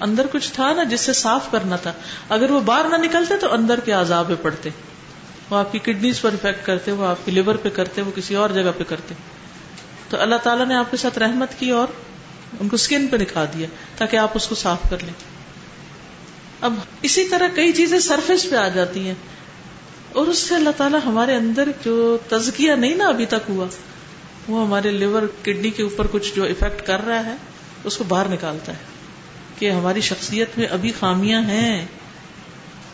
اندر 0.00 0.26
کچھ 0.32 0.52
تھا 0.52 0.72
نا 0.72 0.82
جس 0.82 1.00
سے 1.00 1.12
صاف 1.12 1.50
کرنا 1.50 1.76
تھا۔ 1.76 1.92
اگر 2.28 2.50
وہ 2.50 2.60
باہر 2.60 2.98
نہ 2.98 3.04
نکلتے 3.04 3.36
تو 3.36 3.52
اندر 3.52 3.80
کے 3.80 3.92
عذاب 3.92 4.28
پہ 4.28 4.34
پڑتے۔ 4.42 4.70
وہ 5.50 5.56
آپ 5.56 5.72
کی 5.72 5.78
کڈنیز 5.78 6.20
پر 6.20 6.32
افیکٹ 6.32 6.66
کرتے، 6.66 6.92
وہ 6.92 7.06
آپ 7.06 7.16
کی 7.24 7.32
لیور 7.32 7.54
پہ 7.54 7.68
کرتے، 7.68 8.02
وہ 8.02 8.10
کسی 8.14 8.34
اور 8.34 8.50
جگہ 8.50 8.70
پہ 8.78 8.84
کرتے۔ 8.88 9.14
تو 10.08 10.20
اللہ 10.20 10.34
تعالیٰ 10.34 10.66
نے 10.66 10.74
آپ 10.74 10.90
کے 10.90 10.96
ساتھ 10.96 11.18
رحمت 11.18 11.48
کی 11.58 11.70
اور 11.70 11.86
ان 12.60 12.68
کو 12.68 12.74
اسکن 12.74 13.06
پہ 13.06 13.16
دکھا 13.16 13.44
دیا 13.44 13.66
تاکہ 13.96 14.16
آپ 14.16 14.30
اس 14.34 14.48
کو 14.48 14.54
صاف 14.54 14.78
کر 14.90 14.96
لیں۔ 15.02 15.14
اب 16.60 16.74
اسی 17.02 17.28
طرح 17.28 17.48
کئی 17.54 17.72
چیزیں 17.72 17.98
سرفیس 17.98 18.46
پہ 18.50 18.56
آ 18.56 18.68
جاتی 18.68 19.06
ہیں۔ 19.06 19.14
اور 20.12 20.26
اس 20.26 20.38
سے 20.38 20.54
اللہ 20.54 20.70
تعالیٰ 20.76 21.00
ہمارے 21.04 21.34
اندر 21.34 21.68
جو 21.84 22.18
تزکیہ 22.28 22.72
نہیں 22.72 22.94
نا 22.94 23.08
ابھی 23.08 23.26
تک 23.26 23.48
ہوا، 23.48 23.66
وہ 24.48 24.66
ہمارے 24.66 24.90
لیور، 24.90 25.22
کڈنی 25.42 25.70
کے 25.70 25.82
اوپر 25.82 26.06
کچھ 26.12 26.34
جو 26.34 26.44
افیکٹ 26.44 26.86
کر 26.86 27.06
رہا 27.06 27.26
ہے، 27.26 27.34
اس 27.84 27.96
کو 27.96 28.04
باہر 28.04 28.28
نکالتا 28.28 28.72
ہے۔ 28.72 28.98
کہ 29.58 29.70
ہماری 29.70 30.00
شخصیت 30.00 30.58
میں 30.58 30.66
ابھی 30.66 30.92
خامیاں 31.00 31.42
ہیں، 31.42 31.86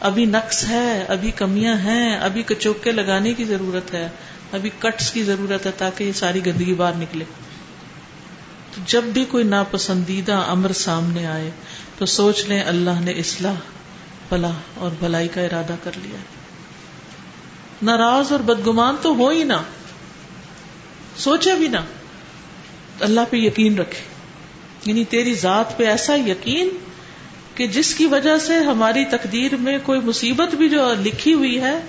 ابھی 0.01 0.25
نقص 0.25 0.65
ہے، 0.65 1.05
ابھی 1.09 1.31
کمیاں 1.31 1.75
ہیں، 1.75 2.19
ابھی 2.19 2.43
کچوکے 2.43 2.93
لگانے 2.93 3.35
کی 3.35 3.45
ضرورت 3.45 3.95
ہے، 3.95 4.09
ابھی 4.53 4.71
کٹس 4.79 5.11
کی 5.13 5.23
ضرورت 5.23 5.67
ہے 5.67 5.71
تاکہ 5.79 6.05
یہ 6.05 6.13
ساری 6.13 6.47
گندگی 6.47 6.75
باہر 6.75 6.95
نکلے۔ 6.95 7.25
تو 8.75 8.81
جب 8.87 9.05
بھی 9.05 9.25
کوئی 9.25 9.45
ناپسندیدہ 9.45 10.33
امر 10.33 10.73
سامنے 10.73 11.27
آئے، 11.27 11.51
تو 11.99 12.07
سوچ 12.07 12.45
لیں 12.45 12.63
اللہ 12.63 13.01
نے 13.01 13.13
اصلاح 13.13 13.55
فلاح 14.29 14.55
اور 14.75 14.91
بھلائی 14.99 15.29
کا 15.29 15.41
ارادہ 15.41 15.75
کر 15.83 15.91
لیا 16.03 16.17
ناراض 17.83 18.33
اور 18.33 18.41
بدگمان 18.41 18.97
تو 19.03 19.15
ہو 19.15 19.29
ہی 19.29 19.45
نہ۔ 19.45 19.63
سوچے 21.17 21.55
بھی 21.55 21.69
نہ۔ 21.69 21.81
اللہ 23.01 23.21
پہ 23.31 23.37
یقین 23.37 23.79
رکھے۔ 23.79 24.05
یعنی 24.85 25.05
تیری 25.05 25.35
ذات 25.35 25.79
پہ 25.79 25.87
ایسا 25.87 26.15
یقین 26.15 26.69
کہ 27.55 27.67
جس 27.67 27.95
کی 27.95 28.07
وجہ 28.07 28.39
سے 28.39 28.55
ہماری 28.59 29.05
تقدیر 29.05 29.57
میں 29.57 29.79
کوئی 29.83 30.01
مصیبت 30.01 30.55
بھی 30.55 30.69
جو 30.69 30.95
لکھی 31.03 31.35
ہوئی 31.35 31.61
ہے، 31.61 31.81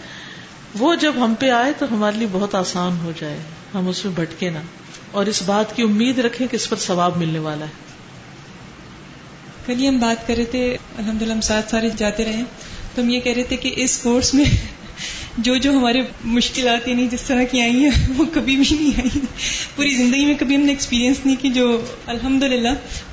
وہ 0.80 0.96
جب 0.96 1.14
ہم 1.18 1.34
پہ 1.40 1.50
آئے 1.50 1.74
تو 1.78 1.86
ہمارے 1.92 2.18
لیے 2.18 2.28
بہت 2.32 2.56
آسان 2.56 2.98
ہو 3.04 3.12
جائے۔ 3.20 3.38
ہم 3.74 3.88
اس 3.88 4.06
میں 4.06 4.14
بھٹکے 4.14 4.50
نہ۔ 4.50 4.60
اور 5.12 5.26
اس 5.26 5.42
بات 5.42 5.76
کی 5.76 5.84
امید 5.84 6.20
رکھیں 6.20 6.48
کہ 6.48 6.56
اس 6.56 6.70
پر 6.70 6.78
ثواب 6.78 7.18
ملنے 7.18 7.40
والا 7.40 7.66
ہے۔ 7.66 7.72
کل 9.66 9.88
ہم 9.88 10.00
بات 10.00 10.28
کر 10.28 10.36
رہے 10.36 10.46
تھے 10.46 10.78
الحمد 10.98 11.22
للہ 11.22 11.34
ہم 11.34 11.42
ساتھ 11.42 11.70
سارے 11.70 11.90
جاتے 11.98 12.26
رہے۔ 12.26 12.42
تو 12.96 13.02
ہم 13.02 13.10
یہ 13.10 13.20
کہہ 13.20 13.34
رہے 13.34 13.44
تھے 13.44 13.58
کہ 13.58 13.74
اس 13.78 13.98
کورس 13.98 14.34
میں 14.34 14.46
جو 15.38 15.58
جو 15.58 15.72
ہمارے 15.72 16.02
مشکلات 16.24 16.88
یعنی 16.88 17.08
جس 17.12 17.22
طرح 17.22 17.44
کی 17.44 17.62
آئی 17.62 17.84
ہیں 17.84 17.90
وہ 18.18 18.26
کبھی 18.34 18.56
بھی 18.56 18.76
نہیں 18.76 19.02
آئی۔ 19.02 19.20
پوری 19.76 19.90
زندگی 19.90 20.26
میں 20.26 20.34
کبھی 20.40 20.56
ہم 20.56 20.62
نے 20.62 20.72
ایکسپیرینس 20.72 21.18
نہیں 21.26 21.36
کی 21.42 21.50
جو 21.50 21.82
الحمد 22.06 22.44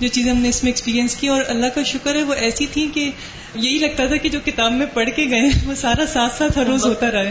جو 0.00 0.08
چیزیں 0.08 0.30
ہم 0.32 0.38
نے 0.38 0.48
اس 0.48 0.64
میں 0.64 0.72
ایکسپیرینس 0.72 1.16
کی 1.16 1.28
اور 1.28 1.42
اللہ 1.48 1.66
کا 1.74 1.82
شکر 1.82 2.14
ہے 2.14 2.22
وہ 2.22 2.34
ایسی 2.34 2.66
تھی 2.72 2.88
کہ 2.94 3.10
یہی 3.54 3.78
لگتا 3.78 4.06
تھا 4.06 4.16
کہ 4.16 4.28
جو 4.28 4.38
کتاب 4.44 4.72
میں 4.72 4.86
پڑھ 4.86 5.10
کے 5.16 5.26
گئے 5.30 5.42
وہ 5.66 5.74
سارا 5.74 6.04
ساتھ 6.12 6.38
ساتھ 6.38 6.58
ہر 6.58 6.66
روز 6.66 6.84
ہوتا 6.84 7.10
رہا 7.10 7.22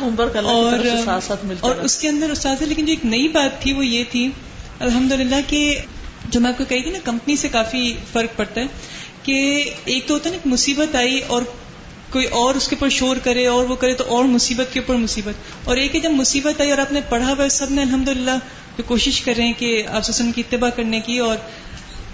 ہوم 0.00 0.14
ورک 0.18 0.36
اور 0.36 0.74
اور 1.60 1.76
اس 1.76 1.98
کے 1.98 2.08
اندر 2.08 2.30
استاد 2.30 2.62
لیکن 2.62 2.84
جو 2.84 2.92
ایک 2.92 3.06
نئی 3.06 3.28
بات 3.28 3.62
تھی 3.62 3.72
وہ 3.72 3.86
یہ 3.86 4.04
تھی 4.10 4.30
الحمد 4.78 5.12
للہ 5.12 5.34
کہ 5.46 5.78
جو 6.28 6.40
میں 6.40 6.50
آپ 6.50 6.58
کو 6.58 6.64
کہی 6.64 6.82
تھی 6.82 6.90
نا 6.90 6.98
کمپنی 7.04 7.36
سے 7.36 7.48
کافی 7.48 7.94
فرق 8.12 8.36
پڑتا 8.36 8.60
ہے 8.60 8.66
کہ 9.22 9.64
ایک 9.84 10.06
تو 10.06 10.14
ہوتا 10.14 10.30
ہے 10.30 10.34
نا 10.34 10.48
مصیبت 10.48 10.94
آئی 10.94 11.20
اور 11.26 11.42
کوئی 12.14 12.26
اور 12.26 12.54
اس 12.54 12.68
کے 12.68 12.76
اوپر 12.76 12.88
شور 12.88 13.16
کرے 13.16 13.46
اور 13.46 13.64
وہ 13.64 13.76
کرے 13.76 13.94
تو 13.94 14.04
اور 14.08 14.24
مصیبت 14.24 14.72
کے 14.72 14.80
اوپر 14.80 14.94
مصیبت۔ 14.94 15.34
اور 15.64 15.76
ایک 15.76 15.94
ہے 15.94 16.00
جب 16.00 16.10
مصیبت 16.10 16.60
آئی 16.60 16.70
اور 16.70 16.78
آپ 16.78 16.92
نے 16.92 17.00
پڑھا 17.08 17.32
ہوا 17.32 17.48
سب 17.48 17.70
نے 17.70 17.82
الحمد 17.82 18.08
للہ 18.08 18.38
کوشش 18.86 19.20
کر 19.20 19.32
رہے 19.36 19.46
ہیں 19.46 19.52
کہ 19.58 19.82
آپ 19.88 20.02
سسن 20.02 20.32
کی 20.32 20.42
اتباع 20.48 20.70
کرنے 20.70 21.00
کی 21.00 21.18
اور 21.18 21.36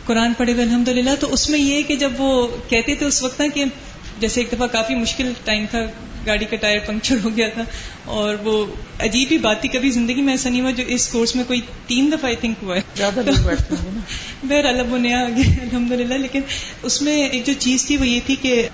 قرآن 0.06 0.32
پڑھے 0.32 0.52
ہوئے 0.52 0.64
الحمد 0.64 0.88
للہ 0.88 1.10
تو 1.20 1.32
اس 1.32 1.50
میں 1.50 1.58
یہ 1.58 1.82
کہ 1.82 1.96
جب 1.96 2.12
وہ 2.18 2.48
کہتے 2.68 2.94
تھے 2.94 3.06
اس 3.06 3.22
وقت 3.22 3.42
کہ 3.54 3.64
جیسے 4.20 4.40
ایک 4.40 4.52
دفعہ 4.52 4.66
کافی 4.66 4.94
مشکل 4.94 5.32
ٹائم 5.44 5.64
تھا 5.70 5.78
گاڑی 6.26 6.44
کا 6.44 6.56
ٹائر 6.56 6.78
پنکچر 6.86 7.16
ہو 7.24 7.28
گیا 7.36 7.48
تھا 7.48 7.62
اور 8.04 8.34
وہ 8.44 8.66
عجیب 9.00 9.28
ہی 9.30 9.38
بات 9.38 9.60
تھی 9.60 9.68
کبھی 9.68 9.90
زندگی 9.90 10.22
میں 10.22 10.32
ایسا 10.32 10.48
نہیں 10.48 10.60
ہوا 10.60 10.70
جو 10.70 10.84
اس 10.86 11.08
کورس 11.08 11.36
میں 11.36 11.44
کوئی 11.44 11.60
تین 11.86 12.08
دفعہ 12.08 12.24
آئی 12.24 12.36
تھنک 12.36 12.56
ہوا 12.62 12.76
ہے۔ 12.76 12.80
بہر 14.42 14.64
اللہ 14.64 14.82
بنیا 14.82 15.20
آگے 15.24 15.42
الحمد 15.62 15.92
للہ 15.92 16.14
لیکن 16.14 16.40
اس 16.82 17.02
میں 17.02 17.28
ایک 17.28 17.46
جو 17.46 17.52
چیز 17.58 17.86
تھی 17.86 17.96
وہ 17.96 18.06
یہ 18.06 18.20
تھی 18.26 18.36
کہ 18.42 18.68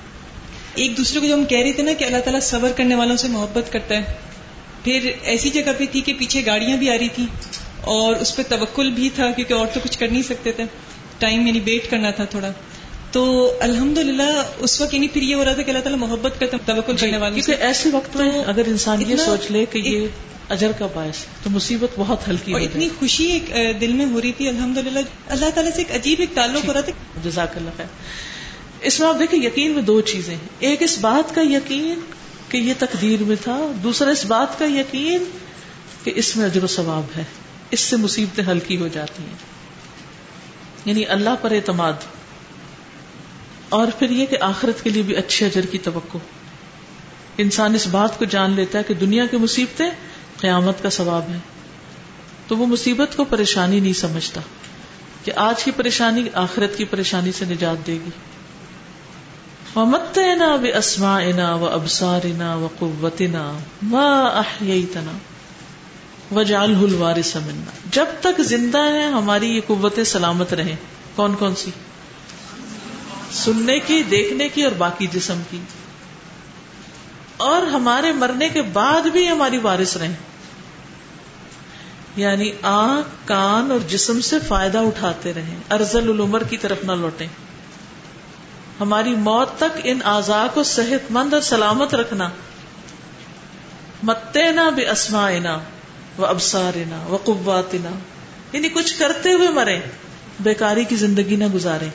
ایک 0.77 0.97
دوسرے 0.97 1.21
کو 1.21 1.27
جو 1.27 1.35
ہم 1.35 1.45
کہہ 1.45 1.59
رہے 1.59 1.73
تھے 1.73 1.83
نا 1.83 1.93
کہ 1.93 2.05
اللہ 2.05 2.19
تعالیٰ 2.19 2.41
صبر 2.41 2.73
کرنے 2.77 2.95
والوں 2.95 3.17
سے 3.17 3.29
محبت 3.29 3.73
کرتا 3.73 3.97
ہے 3.97 4.03
پھر 4.85 5.11
ایسی 5.23 5.51
جگہ 5.51 5.73
پہ 5.79 5.85
تھی 5.93 6.01
کہ 6.01 6.13
پیچھے 6.19 6.47
گاڑیاں 6.47 6.77
بھی 6.77 6.91
آ 6.91 6.99
رہی 6.99 7.09
تھی 7.09 7.27
اور 7.81 8.17
اس 8.17 8.37
پہ 8.37 8.43
توکل 8.49 8.91
بھی 8.91 9.11
تھا 9.15 9.31
کیونکہ 9.31 9.53
اور 9.55 9.67
تو 9.75 9.81
کچھ 9.85 9.99
کر 9.99 10.09
نہیں 10.09 10.23
سکتے 10.23 10.53
تھے۔ 10.53 10.65
ٹائم 11.19 11.47
یعنی 11.47 11.61
ویٹ 11.65 11.91
کرنا 11.91 12.11
تھا 12.11 12.25
تھوڑا۔ 12.25 12.51
تو 13.13 13.53
الحمد 13.61 13.99
للہ 13.99 14.43
اس 14.59 14.81
وقت 14.81 14.95
یعنی 14.95 15.09
پھر 15.09 15.23
یہ 15.23 15.35
ہو 15.35 15.45
رہا 15.45 15.53
تھا 15.53 15.63
کہ 15.63 15.71
اللہ 15.71 15.83
تعالیٰ 15.83 16.01
محبت 16.01 16.41
کرتا 16.41 16.57
توکل 16.67 16.97
کرنے 16.97 17.17
والے 17.17 17.41
کیونکہ 17.41 17.63
ایسے 17.63 17.89
وقت 17.93 18.17
میں 18.17 18.31
اگر 18.47 18.63
انسان 18.67 19.11
یہ 19.11 19.17
سوچ 19.17 19.51
لے 19.51 19.65
کہ 19.71 19.79
یہ 19.79 20.07
اجر 20.49 20.73
کا 20.79 20.87
باعث 20.95 21.17
تو 21.43 21.51
مصیبت 21.51 21.89
بہت 21.97 22.29
ہلکی 22.29 22.53
اور 22.53 22.61
اتنی 22.61 22.89
خوشی 22.99 23.25
ایک 23.25 23.53
دل 23.81 23.93
میں 23.93 24.07
ہو 24.07 24.21
رہی 24.21 24.33
تھی 24.33 24.49
الحمد 24.49 24.79
للہ 24.79 24.99
اللہ 25.27 25.51
تعالیٰ 25.55 25.73
سے 25.73 25.79
ایک 25.79 25.95
عجیب 25.95 26.21
ایک 26.21 26.31
تعلق 26.35 26.69
ہو 26.69 26.73
رہا 26.73 26.81
تھا۔ 26.81 26.93
جزاک 27.25 27.57
اللہ 27.57 27.71
خیر۔ 27.77 27.87
اس 28.87 29.01
میں 29.01 29.09
آپ 29.09 29.17
دیکھیں، 29.19 29.43
یقین 29.43 29.73
میں 29.73 29.83
دو 29.83 30.01
چیزیں 30.01 30.37
ایک 30.59 30.83
اس 30.83 30.99
بات 30.99 31.35
کا 31.35 31.41
یقین 31.41 32.01
کہ 32.49 32.57
یہ 32.57 32.75
تقدیر 32.79 33.23
میں 33.23 33.37
تھا، 33.45 33.73
دوسرا 33.83 34.11
اس 34.11 34.27
بات 34.27 34.59
کا 34.59 34.65
یقین 34.65 35.25
کہ 36.05 36.13
اس 36.17 36.37
میں 36.37 36.45
اجر 36.45 36.65
و 36.65 36.67
ثواب 36.67 37.19
ہے۔ 37.19 37.25
اس 37.71 37.81
سے 37.81 37.97
مصیبتیں 37.97 38.45
ہلکی 38.45 38.77
ہو 38.77 38.89
جاتی 38.89 39.23
ہیں۔ 39.23 39.35
یعنی 40.85 41.07
اللہ 41.07 41.31
پر 41.41 41.51
اعتماد۔ 41.51 41.93
اور 43.69 43.87
پھر 43.99 44.11
یہ 44.11 44.27
کہ 44.27 44.37
آخرت 44.41 44.85
کے 44.85 44.91
لیے 44.91 45.03
بھی 45.03 45.17
اچھے 45.17 45.47
اجر 45.47 45.67
کی 45.67 45.79
توقع۔ 45.79 46.19
انسان 47.39 47.75
اس 47.75 47.87
بات 47.87 48.19
کو 48.19 48.25
جان 48.25 48.51
لیتا 48.51 48.79
ہے 48.79 48.85
کہ 48.85 48.95
دنیا 48.95 49.27
کی 49.27 49.37
مصیبتیں 49.37 49.91
قیامت 50.37 50.83
کا 50.83 50.91
ثواب 50.91 51.23
ہے 51.29 51.39
تو 52.47 52.57
وہ 52.57 52.67
مصیبت 52.67 53.17
کو 53.17 53.25
پریشانی 53.25 53.81
نہیں 53.81 53.93
سمجھتا 53.93 54.41
کہ 55.25 55.33
آج 55.37 55.65
کی 55.65 55.71
پریشانی 55.71 56.29
آخرت 56.35 56.77
کی 56.77 56.85
پریشانی 56.85 57.33
سے 57.33 57.45
نجات 57.45 57.87
دے 57.87 57.93
گی۔ 57.93 58.11
مت 59.85 60.19
نا 60.37 60.55
و 60.55 60.67
اسما 60.75 61.19
انا 61.19 61.55
و 61.55 61.69
ابسار 61.69 62.21
نا 62.37 62.55
و 62.55 62.69
قوت 62.79 63.23
نا 63.23 63.59
و 66.35 66.43
جال 66.43 66.75
جب 67.91 68.05
تک 68.21 68.41
زندہ 68.41 68.79
ہے 68.79 69.03
ہماری 69.03 69.57
یہ 69.57 69.61
قوتیں 69.67 70.05
سلامت 70.05 70.55
رہیں۔ 70.55 70.77
کون 71.15 71.35
کون 71.35 71.55
سی؟ 71.55 71.71
سننے 73.33 73.79
کی، 73.79 74.03
دیکھنے 74.03 74.49
کی 74.49 74.63
اور 74.63 74.73
باقی 74.79 75.07
جسم 75.07 75.43
کی۔ 75.51 75.59
اور 77.37 77.63
ہمارے 77.63 78.13
مرنے 78.13 78.49
کے 78.49 78.63
بعد 78.63 79.03
بھی 79.03 79.29
ہماری 79.29 79.59
وارث 79.59 79.97
رہیں۔ 79.97 80.15
یعنی 82.17 82.53
آنکھ، 82.63 83.09
کان 83.25 83.71
اور 83.71 83.81
جسم 83.89 84.21
سے 84.21 84.37
فائدہ 84.49 84.79
اٹھاتے 84.79 85.35
رہیں۔ 85.35 85.57
ارزل 85.71 86.11
العمر 86.11 86.43
کی 86.43 86.57
طرف 86.57 86.85
نہ 86.85 86.93
لوٹیں۔ 86.93 87.27
ہماری 88.81 89.15
موت 89.15 89.49
تک 89.57 89.81
ان 89.85 89.99
اعضاء 90.05 90.47
کو 90.55 90.63
صحت 90.63 91.11
مند 91.11 91.35
اور 91.35 91.43
سلامت 91.43 91.95
رکھنا۔ 91.95 92.29
متے 94.03 94.51
نہ 94.53 94.61
بے 94.77 94.89
اسمائنا 94.89 95.59
وہ 96.19 96.27
ابسارنا 96.27 97.05
وہ 97.09 97.19
قواتنا 97.25 97.91
یعنی 98.53 98.69
کچھ 98.69 98.99
کرتے 98.99 99.33
ہوئے 99.33 99.49
مرے 99.49 99.81
بیکاری 100.41 100.85
کی 100.85 100.97
زندگی 100.97 101.37
نہ 101.37 101.45
گزارے 101.55 101.89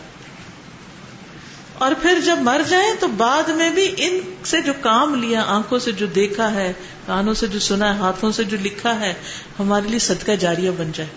اور 1.73 1.91
پھر 2.01 2.19
جب 2.25 2.37
مر 2.41 2.61
جائیں 2.69 2.91
تو 2.99 3.07
بعد 3.07 3.49
میں 3.49 3.69
بھی 3.69 3.95
ان 3.97 4.19
سے 4.45 4.61
جو 4.61 4.73
کام 4.81 5.15
لیا، 5.15 5.43
آنکھوں 5.47 5.79
سے 5.79 5.91
جو 5.91 6.05
دیکھا 6.05 6.53
ہے، 6.53 6.73
کانوں 7.05 7.33
سے 7.33 7.47
جو 7.47 7.59
سنا 7.59 7.93
ہے، 7.93 7.99
ہاتھوں 7.99 8.31
سے 8.31 8.43
جو 8.43 8.57
لکھا 8.61 8.99
ہے، 8.99 9.13
ہمارے 9.59 9.87
لیے 9.87 9.99
صدقہ 9.99 10.31
جاریہ 10.31 10.71
بن 10.77 10.91
جائے۔ 10.93 11.09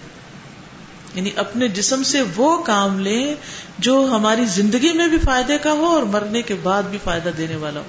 یعنی 1.15 1.31
اپنے 1.37 1.69
جسم 1.69 2.03
سے 2.03 2.23
وہ 2.37 2.63
کام 2.63 3.01
لیں 3.01 3.35
جو 3.79 4.09
ہماری 4.11 4.45
زندگی 4.45 4.93
میں 4.93 5.09
بھی 5.09 5.19
فائدے 5.19 5.59
کا 5.59 5.73
ہو 5.73 5.87
اور 5.87 6.03
مرنے 6.03 6.43
کے 6.43 6.55
بعد 6.63 6.83
بھی 6.83 6.99
فائدہ 7.05 7.29
دینے 7.29 7.57
والا 7.57 7.81
ہو۔ 7.81 7.85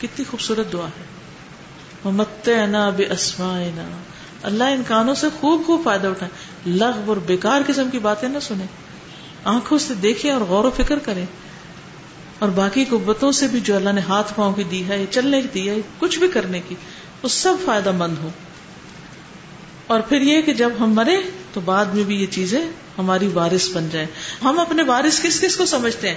کتنی 0.00 0.24
خوبصورت 0.30 0.72
دعا 0.72 0.86
ہے۔ 0.86 1.16
مت 2.04 2.48
بے 2.96 3.12
اسمائنا 3.12 3.88
اللہ 4.42 4.64
ان 4.64 4.82
کانوں 4.86 5.14
سے 5.14 5.26
خوب 5.40 5.66
خوب 5.66 5.80
فائدہ 5.84 6.06
اٹھائے۔ 6.06 6.32
لغ 6.66 6.92
اور 7.06 7.16
بیکار 7.16 7.60
قسم 7.66 7.90
کی 7.90 7.98
باتیں 7.98 8.28
نہ 8.28 8.38
سنیں۔ 8.38 8.66
آنکھوں 9.44 9.78
سے 9.78 9.94
دیکھیں 9.94 10.30
اور 10.30 10.40
غور 10.40 10.64
و 10.64 10.70
فکر 10.70 10.98
کریں۔ 10.98 11.26
اور 12.38 12.48
باقی 12.48 12.84
قبتوں 12.84 13.32
سے 13.32 13.48
بھی 13.48 13.60
جو 13.60 13.76
اللہ 13.76 13.90
نے 13.90 14.00
ہاتھ 14.00 14.32
پاؤں 14.36 14.52
کی 14.52 14.64
دی 14.64 14.88
ہے، 14.88 15.04
چلنے 15.10 15.42
کی 15.42 15.48
دی 15.54 15.68
ہے، 15.68 15.74
کچھ 15.98 16.18
بھی 16.18 16.28
کرنے 16.28 16.60
کی، 16.68 16.74
وہ 17.22 17.28
سب 17.28 17.54
فائدہ 17.64 17.92
مند 17.92 18.14
ہو 18.18 18.28
اور 19.86 20.00
پھر 20.00 20.20
یہ 20.20 20.42
کہ 20.42 20.54
جب 20.54 20.70
ہم 20.80 20.94
مرے 20.94 21.16
تو 21.56 21.60
بعد 21.60 21.84
میں 21.84 22.04
بھی 22.04 22.20
یہ 22.20 22.26
چیزیں 22.26 22.60
ہماری 22.98 23.28
وارث 23.28 23.68
بن 23.72 23.88
جائیں۔ 23.92 24.06
ہم 24.44 24.58
اپنے 24.58 24.82
وارث 24.82 25.22
کس 25.22 25.40
کس 25.40 25.56
کو 25.56 25.66
سمجھتے 25.66 26.08
ہیں؟ 26.08 26.16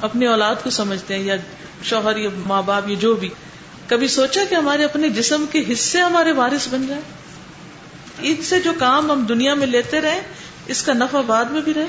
اپنی 0.00 0.26
اولاد 0.26 0.54
کو 0.62 0.70
سمجھتے 0.70 1.14
ہیں 1.14 1.22
یا 1.22 1.36
شوہر 1.82 2.16
یا 2.16 2.28
ماں 2.46 2.62
باپ 2.62 2.88
یا 2.88 2.96
جو 3.00 3.14
بھی۔ 3.14 3.28
کبھی 3.86 4.08
سوچا 4.08 4.40
کہ 4.50 4.54
ہمارے 4.54 4.84
اپنے 4.84 5.08
جسم 5.08 5.44
کے 5.52 5.64
حصے 5.72 6.00
ہمارے 6.00 6.32
وارث 6.32 6.68
بن 6.70 6.86
جائے 6.86 7.00
عید 8.22 8.42
سے 8.42 8.60
جو 8.60 8.72
کام 8.78 9.10
ہم 9.10 9.22
دنیا 9.22 9.54
میں 9.54 9.66
لیتے 9.66 10.00
رہے 10.00 10.22
اس 10.66 10.82
کا 10.82 10.92
نفع 10.92 11.20
بعد 11.20 11.44
میں 11.44 11.60
بھی 11.60 11.74
رہے۔ 11.74 11.86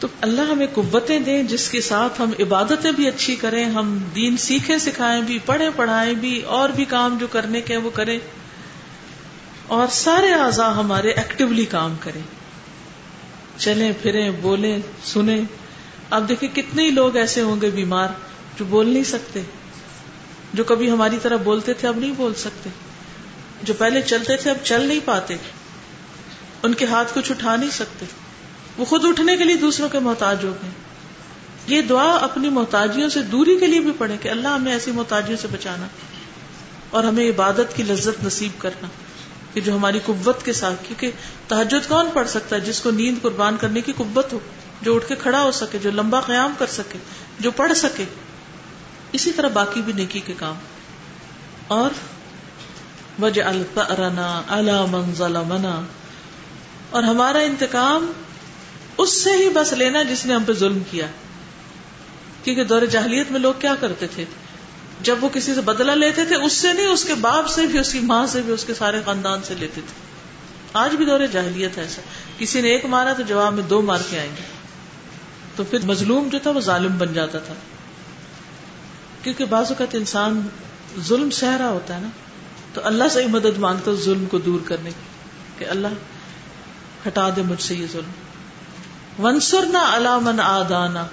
تو 0.00 0.08
اللہ 0.20 0.42
ہمیں 0.42 0.66
قوتیں 0.74 1.18
دیں 1.18 1.42
جس 1.42 1.68
کے 1.68 1.80
ساتھ 1.80 2.20
ہم 2.20 2.30
عبادتیں 2.40 2.92
بھی 2.92 3.08
اچھی 3.08 3.36
کریں، 3.36 3.64
ہم 3.64 3.98
دین 4.14 4.36
سیکھیں، 4.36 4.78
سکھائیں 4.78 5.22
بھی، 5.22 5.38
پڑھیں، 5.46 5.70
پڑھائیں 5.76 6.14
بھی، 6.14 6.40
اور 6.40 6.68
بھی 6.68 6.84
کام 6.84 7.18
جو 7.18 7.26
کرنے 7.26 7.60
کے 7.60 7.76
وہ 7.76 7.90
کریں۔ 7.90 8.18
اور 9.68 9.86
سارے 9.90 10.34
اعضاء 10.34 10.72
ہمارے 10.72 11.10
ایکٹیولی 11.10 11.64
کام 11.64 11.94
کریں۔ 12.00 12.22
چلیں، 13.58 13.92
پھریں، 14.02 14.30
بولیں، 14.30 14.78
سنیں۔ 15.04 15.40
اب 16.10 16.28
دیکھیں 16.28 16.56
کتنے 16.56 16.84
ہی 16.84 16.90
لوگ 16.90 17.16
ایسے 17.16 17.42
ہوں 17.42 17.60
گے 17.60 17.70
بیمار 17.70 18.08
جو 18.58 18.64
بول 18.64 18.88
نہیں 18.88 19.04
سکتے۔ 19.04 19.42
جو 20.54 20.64
کبھی 20.64 20.90
ہماری 20.90 21.18
طرح 21.22 21.36
بولتے 21.36 21.72
تھے، 21.72 21.88
اب 21.88 21.96
نہیں 21.96 22.12
بول 22.16 22.34
سکتے۔ 22.34 22.70
جو 23.62 23.74
پہلے 23.74 24.02
چلتے 24.02 24.36
تھے، 24.36 24.50
اب 24.50 24.56
چل 24.64 24.80
نہیں 24.80 25.00
پاتے۔ 25.04 25.36
ان 26.62 26.74
کے 26.74 26.86
ہاتھ 26.86 27.12
کچھ 27.14 27.32
اٹھا 27.32 27.56
نہیں 27.56 27.70
سکتے۔ 27.70 28.06
وہ 28.78 28.84
خود 28.84 29.04
اٹھنے 29.04 29.36
کے 29.36 29.44
لیے 29.44 29.56
دوسروں 29.56 29.88
کے 29.88 29.98
محتاج 29.98 30.44
ہو 30.44 30.54
گئے۔ 30.62 30.70
یہ 31.66 31.82
دعا 31.82 32.16
اپنی 32.16 32.48
محتاجیوں 32.48 33.08
سے 33.08 33.22
دوری 33.22 33.58
کے 33.60 33.66
لیے 33.66 33.80
بھی 33.80 33.92
پڑھے 33.98 34.16
کہ 34.20 34.28
اللہ 34.28 34.48
ہمیں 34.48 34.72
ایسی 34.72 34.90
محتاجیوں 34.90 35.38
سے 35.38 35.48
بچانا 35.52 35.86
اور 36.90 37.04
ہمیں 37.04 37.28
عبادت 37.28 37.76
کی 37.76 37.82
لذت 37.82 38.24
نصیب 38.24 38.60
کرنا۔ 38.60 38.88
کہ 39.58 39.64
جو 39.64 39.76
ہماری 39.76 40.00
قوت 40.06 40.44
کے 40.44 40.52
ساتھ، 40.52 40.74
کیونکہ 40.82 41.10
تحجد 41.48 41.88
کون 41.88 42.08
پڑھ 42.14 42.28
سکتا 42.28 42.56
ہے؟ 42.56 42.60
جس 42.60 42.80
کو 42.80 42.90
نیند 42.90 43.22
قربان 43.22 43.56
کرنے 43.56 43.80
کی 43.80 43.92
قوت 43.96 44.32
ہو، 44.32 44.38
جو 44.82 44.94
اٹھ 44.94 45.08
کے 45.08 45.14
کھڑا 45.14 45.42
ہو 45.42 45.52
سکے، 45.52 45.78
جو 45.78 45.90
لمبا 45.90 46.20
قیام 46.20 46.54
کر 46.58 46.66
سکے، 46.66 46.98
جو 47.40 47.50
پڑھ 47.50 47.72
سکے۔ 47.72 48.04
اسی 49.12 49.32
طرح 49.32 49.48
باقی 49.48 49.82
بھی 49.82 49.92
نیکی 49.92 50.20
کے 50.20 50.32
کام۔ 50.38 50.54
اور 51.68 51.90
وج 53.22 53.40
منا 55.48 55.82
اور 56.90 57.02
ہمارا 57.02 57.38
انتقام 57.38 58.12
اس 58.98 59.24
سے 59.24 59.32
ہی 59.32 59.48
بس 59.48 59.72
لینا 59.72 60.02
جس 60.02 60.26
نے 60.26 60.34
ہم 60.34 60.44
پہ 60.44 60.52
ظلم 60.52 60.78
کیا۔ 60.90 61.06
کیونکہ 62.44 62.64
دور 62.64 62.82
جاہلیت 62.82 63.30
میں 63.30 63.40
لوگ 63.40 63.54
کیا 63.58 63.74
کرتے 63.80 64.06
تھے؟ 64.06 64.24
جب 65.02 65.16
وہ 65.20 65.28
کسی 65.28 65.54
سے 65.54 65.60
بدلا 65.60 65.94
لیتے 65.94 66.24
تھے، 66.24 66.36
اس 66.36 66.52
سے 66.52 66.72
نہیں، 66.72 66.86
اس 66.86 67.04
کے 67.04 67.14
باپ 67.14 67.48
سے 67.48 67.66
بھی، 67.66 67.78
اس 67.78 67.92
کی 67.92 68.00
ماں 68.00 68.26
سے 68.26 68.42
بھی، 68.42 68.52
اس 68.52 68.64
کے 68.64 68.74
سارے 68.74 69.00
خاندان 69.04 69.38
سے 69.42 69.54
لیتے 69.54 69.80
تھے۔ 69.80 70.08
آج 70.72 70.94
بھی 70.94 71.04
دور 71.04 71.20
جاہلیت 71.32 71.76
ہے 71.76 71.82
ایسا۔ 71.82 72.02
کسی 72.38 72.60
نے 72.60 72.68
ایک 72.68 72.84
مارا 72.84 73.12
تو 73.12 73.22
جواب 73.22 73.54
میں 73.54 73.62
دو 73.62 73.82
مار 73.82 73.98
کے 74.10 74.18
آئیں 74.18 74.30
گے۔ 74.36 74.42
تو 75.56 75.64
پھر 75.64 75.78
مظلوم 75.84 76.28
جو 76.28 76.38
تھا، 76.42 76.50
وہ 76.50 76.60
ظالم 76.60 76.98
بن 76.98 77.12
جاتا 77.12 77.38
تھا۔ 77.38 77.54
کیونکہ 79.22 79.44
بعض 79.44 79.64
اوقات 79.68 79.94
انسان 79.94 80.48
ظلم 81.00 81.30
سہ 81.30 81.46
رہا 81.46 81.68
ہوتا 81.68 81.94
ہے 81.94 82.00
نا۔ 82.00 82.08
تو 82.74 82.80
اللہ 82.84 83.04
سے 83.10 83.22
ہی 83.22 83.26
مدد 83.26 83.58
مانگتا 83.58 83.90
ظلم 83.92 84.26
کو 84.26 84.38
دور 84.38 84.60
کرنے 84.64 84.90
کی، 84.90 85.02
کہ 85.58 85.70
اللہ 85.70 85.88
ہٹا 87.06 87.28
دے 87.36 87.42
مجھ 87.42 87.62
سے 87.62 87.74
یہ 87.74 87.86
ظلم۔ 87.92 88.10
ونسر 89.24 89.66
نہ 89.66 89.78
علامن 89.78 90.40
آدانا۔ 90.40 91.06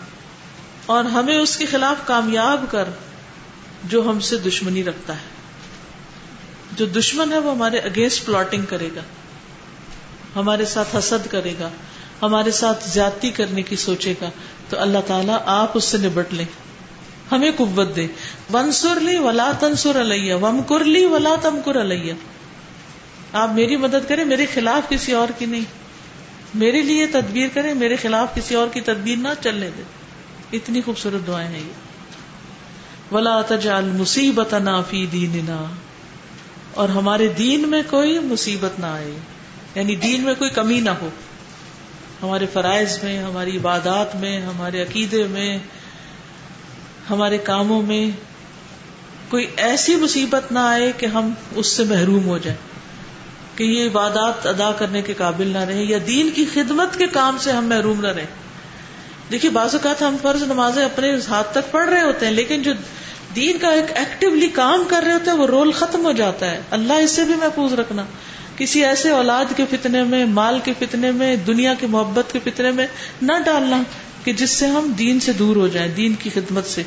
اور 0.85 1.03
ہمیں 1.03 1.37
اس 1.37 1.57
کے 1.57 1.65
خلاف 1.65 2.07
کامیاب 2.07 2.65
کر۔ 2.71 2.83
جو 3.83 4.09
ہم 4.09 4.19
سے 4.19 4.37
دشمنی 4.37 4.83
رکھتا 4.83 5.13
ہے۔ 5.13 5.35
جو 6.75 6.85
دشمن 6.85 7.33
ہے 7.33 7.39
وہ 7.39 7.51
ہمارے 7.51 7.79
اگینسٹ 7.79 8.25
پلاٹنگ 8.25 8.65
کرے 8.69 8.89
گا۔ 8.95 9.01
ہمارے 10.35 10.65
ساتھ 10.65 10.95
حسد 10.95 11.27
کرے 11.27 11.53
گا۔ 11.59 11.69
ہمارے 12.21 12.51
ساتھ 12.51 12.89
زیادتی 12.89 13.29
کرنے 13.29 13.61
کی 13.61 13.75
سوچے 13.75 14.13
گا۔ 14.21 14.29
تو 14.69 14.79
اللہ 14.79 14.97
تعالیٰ 15.07 15.37
آپ 15.45 15.71
اس 15.73 15.83
سے 15.83 15.97
نبٹ 15.97 16.33
لیں۔ 16.33 16.45
ہمیں 17.31 17.51
قوت 17.57 17.95
دے۔ 17.95 18.07
ونسر 18.53 18.99
لی 18.99 19.17
ولا 19.17 19.51
تنسر 19.59 20.01
علیہ 20.01 20.33
وم 20.33 20.63
کر 20.63 20.83
لی 20.83 21.05
ولا 21.05 21.35
تم 21.41 21.59
کر 21.65 21.81
علیہ 21.81 22.13
آپ 23.31 23.49
میری 23.49 23.75
مدد 23.75 24.09
کریں، 24.09 24.25
میرے 24.25 24.45
خلاف 24.53 24.89
کسی 24.89 25.11
اور 25.11 25.27
کی 25.37 25.45
نہیں۔ 25.45 25.65
میرے 26.53 26.81
لیے 26.81 27.07
تدبیر 27.07 27.47
کریں، 27.53 27.73
میرے 27.73 27.95
خلاف 27.95 28.35
کسی 28.35 28.55
اور 28.55 28.67
کی 28.73 28.81
تدبیر 28.81 29.17
نہ 29.17 29.27
چلنے 29.43 29.69
دے 29.77 29.83
اتنی 30.53 30.81
خوبصورت 30.81 31.27
دعائیں 31.27 31.49
ہیں 31.49 31.59
یہ۔ 31.59 31.84
ولا 33.11 33.41
تجعل 33.41 33.85
مصیبت 33.85 34.55
فی 34.89 35.05
دیننا 35.05 35.65
اور 36.73 36.89
ہمارے 36.89 37.27
دین 37.27 37.69
میں 37.69 37.81
کوئی 37.89 38.19
مصیبت 38.19 38.79
نہ 38.79 38.85
آئے۔ 38.85 39.11
یعنی 39.75 39.95
دین 39.95 40.21
میں 40.21 40.33
کوئی 40.37 40.49
کمی 40.49 40.79
نہ 40.79 40.89
ہو۔ 40.89 41.09
ہمارے 42.23 42.45
فرائض 42.53 43.03
میں، 43.03 43.23
ہماری 43.23 43.57
عبادات 43.57 44.15
میں، 44.15 44.41
ہمارے 44.41 44.81
عقیدے 44.81 45.23
میں، 45.23 45.59
ہمارے 47.09 47.37
کاموں 47.37 47.81
میں 47.81 48.09
کوئی 49.29 49.45
ایسی 49.57 49.95
مصیبت 49.95 50.51
نہ 50.51 50.59
آئے 50.59 50.91
کہ 50.97 51.05
ہم 51.05 51.31
اس 51.51 51.67
سے 51.67 51.83
محروم 51.83 52.25
ہو 52.25 52.37
جائیں۔ 52.37 52.75
کہ 53.57 53.63
یہ 53.63 53.89
عبادات 53.89 54.47
ادا 54.47 54.71
کرنے 54.71 55.01
کے 55.01 55.13
قابل 55.13 55.47
نہ 55.47 55.57
رہے 55.57 55.83
یا 55.83 55.97
دین 56.07 56.29
کی 56.35 56.45
خدمت 56.53 56.97
کے 56.97 57.07
کام 57.07 57.37
سے 57.39 57.51
ہم 57.51 57.65
محروم 57.65 58.01
نہ 58.01 58.07
رہیں۔ 58.07 58.44
دیکھیے، 59.31 59.51
بعض 59.51 59.75
اوقات 59.75 60.01
ہم 60.01 60.15
فرض 60.21 60.43
نمازیں 60.43 60.85
اپنے 60.85 61.11
ہاتھ 61.27 61.51
تک 61.51 61.71
پڑھ 61.71 61.89
رہے 61.89 62.01
ہوتے 62.01 62.25
ہیں، 62.25 62.33
لیکن 62.33 62.61
جو 62.61 62.71
دین 63.35 63.57
کا 63.57 63.67
ایک 63.67 63.97
ایکٹیولی 63.97 64.47
کام 64.47 64.83
کر 64.87 65.03
رہے 65.05 65.13
ہوتے 65.13 65.31
ہیں، 65.31 65.37
وہ 65.37 65.47
رول 65.47 65.71
ختم 65.71 66.05
ہو 66.05 66.11
جاتا 66.11 66.51
ہے۔ 66.51 66.61
اللہ 66.71 66.93
اس 66.93 67.11
سے 67.11 67.23
بھی 67.23 67.35
محفوظ 67.35 67.73
رکھنا۔ 67.73 68.05
کسی 68.57 68.85
ایسے 68.85 69.09
اولاد 69.09 69.45
کے 69.55 69.63
فتنے 69.69 70.03
میں، 70.03 70.25
مال 70.25 70.59
کے 70.63 70.73
فتنے 70.79 71.11
میں، 71.11 71.35
دنیا 71.35 71.73
کی 71.73 71.85
محبت 71.85 72.33
کے 72.33 72.39
فتنے 72.43 72.71
میں 72.71 72.87
نہ 73.21 73.33
ڈالنا 73.45 73.83
کہ 74.23 74.33
جس 74.33 74.49
سے 74.49 74.67
ہم 74.67 74.91
دین 74.99 75.19
سے 75.19 75.33
دور 75.33 75.55
ہو 75.55 75.67
جائیں، 75.67 75.91
دین 75.91 76.13
کی 76.13 76.29
خدمت 76.33 76.65
سے۔ 76.65 76.83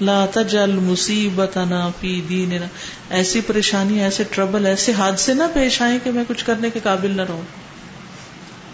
لا 0.00 0.26
تجل 0.32 0.70
مصیبت 0.70 1.58
فی 2.00 2.20
دیننا۔ 2.28 2.66
ایسی 3.10 3.40
پریشانی، 3.40 4.02
ایسے 4.02 4.24
ٹربل 4.30 4.66
ایسے 4.66 4.92
حادثے 4.92 5.34
نہ 5.34 5.42
پیش 5.54 5.82
آئے 5.82 5.98
کہ 6.04 6.10
میں 6.10 6.24
کچھ 6.28 6.44
کرنے 6.44 6.70
کے 6.70 6.80
قابل 6.82 7.10
نہ 7.10 7.22
رہوں۔ 7.22 7.42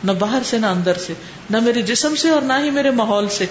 نہ 0.05 0.13
باہر 0.13 0.43
سے 0.45 0.59
نہ 0.59 0.67
اندر 0.67 0.95
سے، 0.95 1.13
نہ 1.51 1.57
میرے 1.61 1.83
جسم 1.83 2.15
سے 2.15 2.29
اور 2.29 2.43
نہ 2.43 2.53
ہی 2.65 2.71
میرے 2.71 2.91
ماحول 2.91 3.29
سے۔ 3.29 3.47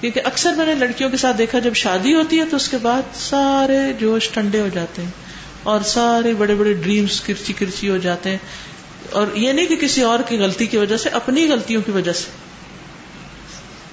کیونکہ 0.00 0.20
اکثر 0.24 0.52
میں 0.52 0.66
نے 0.66 0.74
لڑکیوں 0.74 1.10
کے 1.10 1.16
ساتھ 1.16 1.38
دیکھا، 1.38 1.58
جب 1.58 1.74
شادی 1.74 2.14
ہوتی 2.14 2.40
ہے 2.40 2.44
تو 2.44 2.56
اس 2.56 2.68
کے 2.68 2.78
بعد 2.78 3.02
سارے 3.14 3.92
جوش 3.98 4.28
ٹھنڈے 4.28 4.60
ہو 4.60 4.68
جاتے 4.74 5.02
ہیں 5.02 5.10
اور 5.62 5.80
سارے 5.80 6.34
بڑے 6.34 6.54
بڑے 6.54 6.72
ڈریمز 6.72 7.20
کرچی 7.20 7.52
کرچی 7.52 7.88
ہو 7.88 7.96
جاتے 7.96 8.30
ہیں۔ 8.30 8.38
اور 9.10 9.26
یہ 9.34 9.52
نہیں 9.52 9.66
کہ 9.66 9.76
کسی 9.76 10.02
اور 10.02 10.18
کی 10.28 10.38
غلطی 10.38 10.66
کی 10.66 10.76
وجہ 10.76 10.96
سے، 10.96 11.08
اپنی 11.08 11.48
غلطیوں 11.48 11.82
کی 11.82 11.90
وجہ 11.90 12.12
سے۔ 12.12 12.30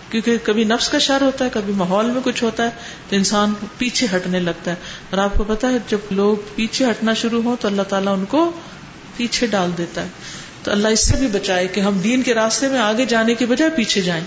کیونکہ 0.10 0.38
کبھی 0.44 0.64
نفس 0.64 0.90
کا 0.90 0.98
شر 0.98 1.22
ہوتا 1.22 1.46
ہے، 1.46 1.50
کبھی 1.54 1.74
ماحول 1.74 2.06
میں 2.06 2.22
کچھ 2.24 2.44
ہوتا 2.44 2.64
ہے، 2.64 2.70
تو 3.10 3.16
انسان 3.16 3.54
پیچھے 3.78 4.08
ہٹنے 4.16 4.40
لگتا 4.40 4.72
ہے۔ 4.72 4.76
اور 5.10 5.18
آپ 5.18 5.34
کو 5.34 5.44
پتا 5.44 5.70
ہے، 5.70 5.78
جب 5.88 5.98
لوگ 6.12 6.38
پیچھے 6.56 6.86
ہٹنا 6.86 7.14
شروع 7.14 7.42
ہو 7.42 7.56
تو 7.60 7.68
اللہ 7.68 7.82
تعالیٰ 7.82 8.14
ان 8.14 8.26
کو 8.26 8.52
پیچھے 9.18 9.48
ڈال 9.48 9.72
دیتا 9.78 10.04
ہے۔ 10.04 10.08
تو 10.68 10.74
اللہ 10.74 10.88
اس 10.88 11.08
سے 11.08 11.16
بھی 11.16 11.28
بچائے 11.28 11.68
کہ 11.68 11.82
ہم 11.82 11.98
دین 11.98 12.24
کے 12.24 12.34
راستے 12.34 12.68
میں 12.68 12.80
آگے 12.80 13.06
جانے 13.06 13.34
کے 13.34 13.46
بجائے 13.46 13.72
پیچھے 13.72 14.02
جائیں۔ 14.02 14.24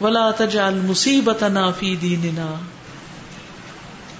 ولا 0.00 0.30
تجعل 0.30 0.74
مصیبتنا 0.74 1.70
فی 1.70 1.96
دیننا 1.96 2.54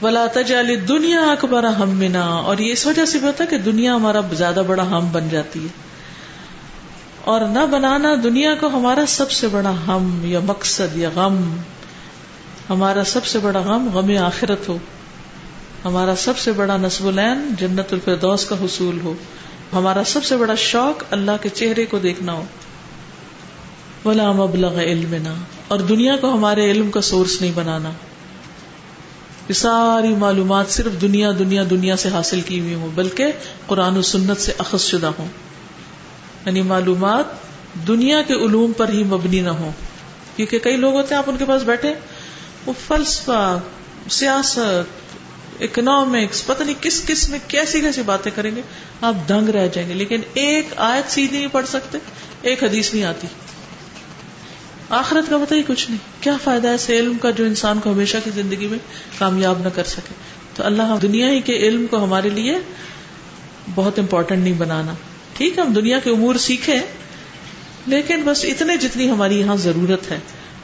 ولا 0.02 0.26
تجعل 0.32 0.88
دنیا 0.88 1.20
اکبر 1.20 1.64
ہمنا 1.64 2.24
اور 2.24 2.58
یہ 2.58 2.72
اس 2.72 2.86
وجہ 2.86 3.04
سے 3.04 3.18
ہوتا 3.22 3.44
ہے 3.44 3.48
کہ 3.48 3.58
دنیا 3.58 3.94
ہمارا 3.94 4.20
زیادہ 4.32 4.62
بڑا 4.66 4.82
ہم 4.82 5.08
بن 5.12 5.28
جاتی 5.28 5.62
ہے۔ 5.62 5.68
اور 7.24 7.40
نہ 7.40 7.66
بنانا 7.66 8.14
دنیا 8.24 8.54
کو 8.60 8.66
ہمارا 8.66 9.04
سب 9.08 9.30
سے 9.30 9.48
بڑا 9.48 9.70
ہم 9.70 10.20
یا 10.24 10.40
مقصد 10.40 10.96
یا 10.96 11.10
غم۔ 11.14 11.56
ہمارا 12.70 13.04
سب 13.04 13.26
سے 13.26 13.38
بڑا 13.38 13.60
غم 13.60 13.88
غم 13.94 14.24
آخرت 14.24 14.68
ہو۔ 14.68 14.78
ہمارا 15.84 16.14
سب 16.16 16.38
سے 16.38 16.52
بڑا 16.52 16.76
نصب 16.76 17.06
العین 17.06 17.54
جنت 17.58 17.92
الفردوس 17.92 18.46
کا 18.46 18.56
حصول 18.64 19.00
ہو۔ 19.04 19.14
ہمارا 19.74 20.04
سب 20.06 20.24
سے 20.24 20.36
بڑا 20.36 20.54
شوق 20.54 21.04
اللہ 21.10 21.30
کے 21.42 21.48
چہرے 21.48 21.86
کو 21.86 21.98
دیکھنا 21.98 22.32
ہو۔ 22.32 22.44
ولا 24.04 24.32
مبلغ 24.32 24.78
علمنا۔ 24.78 25.34
اور 25.68 25.78
دنیا 25.78 26.16
کو 26.16 26.32
ہمارے 26.32 26.70
علم 26.70 26.90
کا 26.90 27.00
سورس 27.00 27.40
نہیں 27.40 27.52
بنانا۔ 27.54 27.90
یہ 29.48 29.54
ساری 29.54 30.08
معلومات 30.08 30.68
صرف 30.68 31.00
دنیا 31.00 31.30
دنیا 31.38 31.64
دنیا 31.70 31.96
سے 31.96 32.08
حاصل 32.08 32.40
کی 32.40 32.60
ہوئی 32.60 32.74
ہوں، 32.74 32.88
بلکہ 32.94 33.32
قرآن 33.66 33.96
و 33.96 34.02
سنت 34.02 34.40
سے 34.40 34.52
اخذ 34.58 34.80
شدہ 34.80 35.10
ہوں۔ 35.18 35.28
یعنی 36.46 36.62
معلومات 36.62 37.24
دنیا 37.88 38.22
کے 38.22 38.34
علوم 38.34 38.72
پر 38.72 38.88
ہی 38.88 39.04
مبنی 39.04 39.40
نہ 39.40 39.48
ہو 39.48 39.70
کیونکہ 40.36 40.58
کئی 40.58 40.76
لوگ 40.76 40.94
ہوتے 40.94 41.14
ہیں، 41.14 41.18
آپ 41.18 41.30
ان 41.30 41.36
کے 41.36 41.44
پاس 41.44 41.62
بیٹھے، 41.62 41.94
وہ 42.66 42.72
فلسفہ، 42.86 43.60
سیاست 44.10 45.03
اکنامکس 45.60 46.46
پتہ 46.46 46.62
نہیں 46.62 46.74
کس 46.80 47.02
کس 47.06 47.28
میں 47.28 47.38
کیسی 47.48 47.80
کیسی 47.80 48.02
باتیں 48.02 48.32
کریں 48.34 48.56
گے، 48.56 48.62
آپ 49.00 49.14
دنگ 49.28 49.48
رہ 49.48 49.68
جائیں 49.68 49.88
گے۔ 49.88 49.94
لیکن 49.94 50.20
ایک 50.34 50.68
آیت 50.76 51.10
سیدھی 51.10 51.38
نہیں 51.38 51.48
پڑھ 51.52 51.66
سکتے، 51.66 51.98
ایک 52.42 52.64
حدیث 52.64 52.94
نہیں 52.94 53.04
آتی۔ 53.04 53.26
آخرت 54.88 55.30
کا 55.30 55.36
بتائیے 55.36 55.64
کچھ 55.66 55.90
نہیں۔ 55.90 56.22
کیا 56.22 56.36
فائدہ 56.44 56.68
ہے 56.68 56.98
علم 56.98 57.18
کا 57.18 57.30
جو 57.30 57.44
انسان 57.44 57.78
کو 57.78 57.92
ہمیشہ 57.92 58.16
کی 58.24 58.30
زندگی 58.30 58.66
میں 58.66 58.78
کامیاب 59.18 59.58
نہ 59.58 59.68
کر 59.68 59.84
سکے؟ 59.84 60.14
تو 60.54 60.64
اللہ 60.64 60.96
دنیا 61.02 61.28
ہی 61.28 61.40
کے 61.40 61.52
علم 61.52 61.86
کو 61.86 62.04
ہمارے 62.04 62.30
لیے 62.30 62.58
بہت 63.74 63.98
امپورٹنٹ 63.98 64.44
نہیں 64.44 64.54
بنانا۔ 64.54 64.94
ٹھیک 65.32 65.58
ہے، 65.58 65.62
ہم 65.62 65.72
دنیا 65.72 65.98
کے 65.98 66.10
امور 66.10 66.34
سیکھیں، 66.34 66.80
لیکن 67.86 68.22
بس 68.24 68.44
اتنے 68.44 68.76
جتنی 68.76 69.10
ہماری 69.10 69.40
یہاں 69.40 69.56
ضرورت 69.56 70.10
ہے۔ 70.10 70.18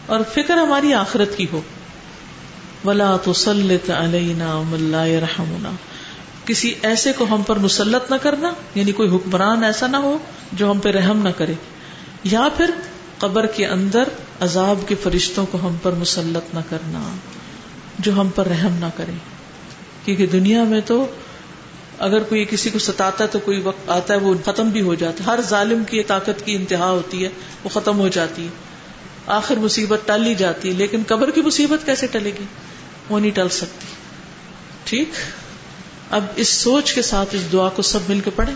اور 0.06 0.20
فکر 0.34 0.54
ہماری 0.54 0.94
آخرت 0.94 1.36
کی 1.36 1.46
ہو۔ 1.52 1.60
ولا 2.84 3.16
تو 3.16 3.32
سلط 3.32 3.90
علیہ 3.90 5.18
رحمنا 5.18 5.70
کسی 6.44 6.74
ایسے 6.82 7.12
کو 7.12 7.26
ہم 7.30 7.42
پر 7.42 7.58
مسلط 7.58 8.10
نہ 8.10 8.16
کرنا 8.22 8.52
یعنی 8.74 8.92
کوئی 8.92 9.08
حکمران 9.08 9.64
ایسا 9.64 9.86
نہ 9.86 9.96
ہو 9.96 10.18
جو 10.52 10.70
ہم 10.70 10.78
پہ 10.78 10.88
رحم 10.88 11.22
نہ 11.22 11.28
کرے، 11.36 11.52
یا 12.24 12.48
پھر 12.56 12.70
قبر 13.18 13.46
کے 13.46 13.66
اندر 13.66 14.02
عذاب 14.40 14.88
کے 14.88 14.94
فرشتوں 14.94 15.46
کو 15.46 15.58
ہم 15.62 15.76
پر 15.82 15.92
مسلط 15.92 16.54
نہ 16.54 16.60
کرنا 16.68 17.16
جو 17.98 18.12
ہم 18.12 18.28
پر 18.34 18.46
رحم 18.46 18.72
نہ 18.72 18.86
کرے۔ 18.96 19.12
کیونکہ 20.04 20.26
دنیا 20.26 20.64
میں 20.64 20.80
تو 20.86 21.06
اگر 21.98 22.22
کوئی 22.22 22.44
کسی 22.50 22.70
کو 22.70 22.78
ستاتا 22.78 23.24
ہے 23.24 23.28
تو 23.28 23.38
کوئی 23.38 23.60
وقت 23.60 23.90
آتا 23.90 24.14
ہے 24.14 24.18
وہ 24.18 24.34
ختم 24.44 24.68
بھی 24.68 24.80
ہو 24.80 24.94
جاتا 24.94 25.24
ہے۔ 25.24 25.30
ہر 25.30 25.40
ظالم 25.48 25.84
کی 25.84 26.02
طاقت 26.02 26.44
کی 26.44 26.54
انتہا 26.54 26.90
ہوتی 26.90 27.24
ہے، 27.24 27.28
وہ 27.64 27.68
ختم 27.68 27.98
ہو 27.98 28.08
جاتی 28.08 28.44
ہے۔ 28.44 28.48
آخر 29.26 29.56
مصیبت 29.56 30.00
ٹل 30.06 30.26
ہی 30.26 30.34
جاتی 30.34 30.68
ہے، 30.68 30.74
لیکن 30.74 31.02
قبر 31.06 31.30
کی 31.30 31.40
مصیبت 31.40 31.86
کیسے 31.86 32.06
ٹلے 32.06 32.30
گی؟ 32.40 32.44
وہ 33.10 33.20
نہیں 33.20 33.30
ٹل 33.30 33.48
سکتی۔ 33.48 33.86
ٹھیک؟ 34.84 35.10
اب 36.10 36.24
اس 36.36 36.48
سوچ 36.48 36.92
کے 36.92 37.02
ساتھ 37.02 37.34
اس 37.34 37.52
دعا 37.52 37.68
کو 37.68 37.82
سب 37.82 37.98
مل 38.08 38.20
کے 38.20 38.30
پڑھیں۔ 38.36 38.54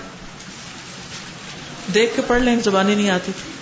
دیکھ 1.94 2.16
کے 2.16 2.22
پڑھ 2.26 2.42
لیں، 2.42 2.56
زبانیں 2.64 2.94
نہیں 2.94 3.10
آتی 3.10 3.32
تھی 3.42 3.53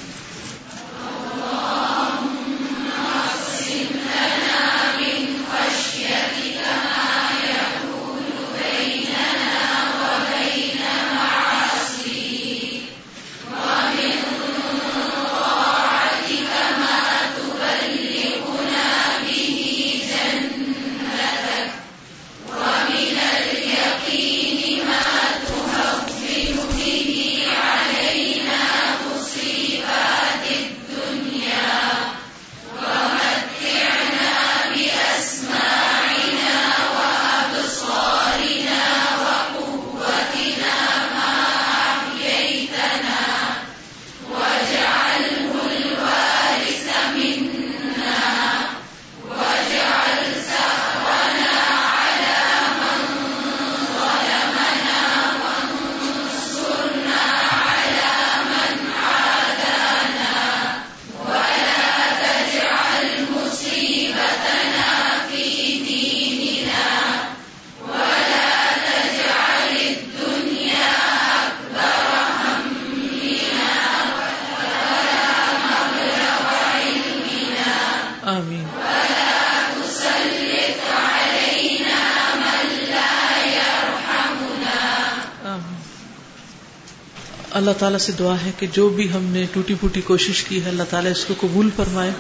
اللہ 87.63 87.79
تعالیٰ 87.79 87.99
سے 87.99 88.13
دعا 88.19 88.35
ہے 88.45 88.51
کہ 88.59 88.67
جو 88.73 88.89
بھی 88.89 89.13
ہم 89.13 89.25
نے 89.25 89.47
ٹوٹی 89.53 89.75
پوٹی 89.75 90.01
کوشش 90.01 90.43
کی 90.45 90.65
ہے، 90.65 90.69
اللہ 90.69 90.83
تعالیٰ 90.91 91.11
اس 91.11 91.25
کو 91.25 91.35
قبول 91.41 91.69
فرمائے 91.77 92.11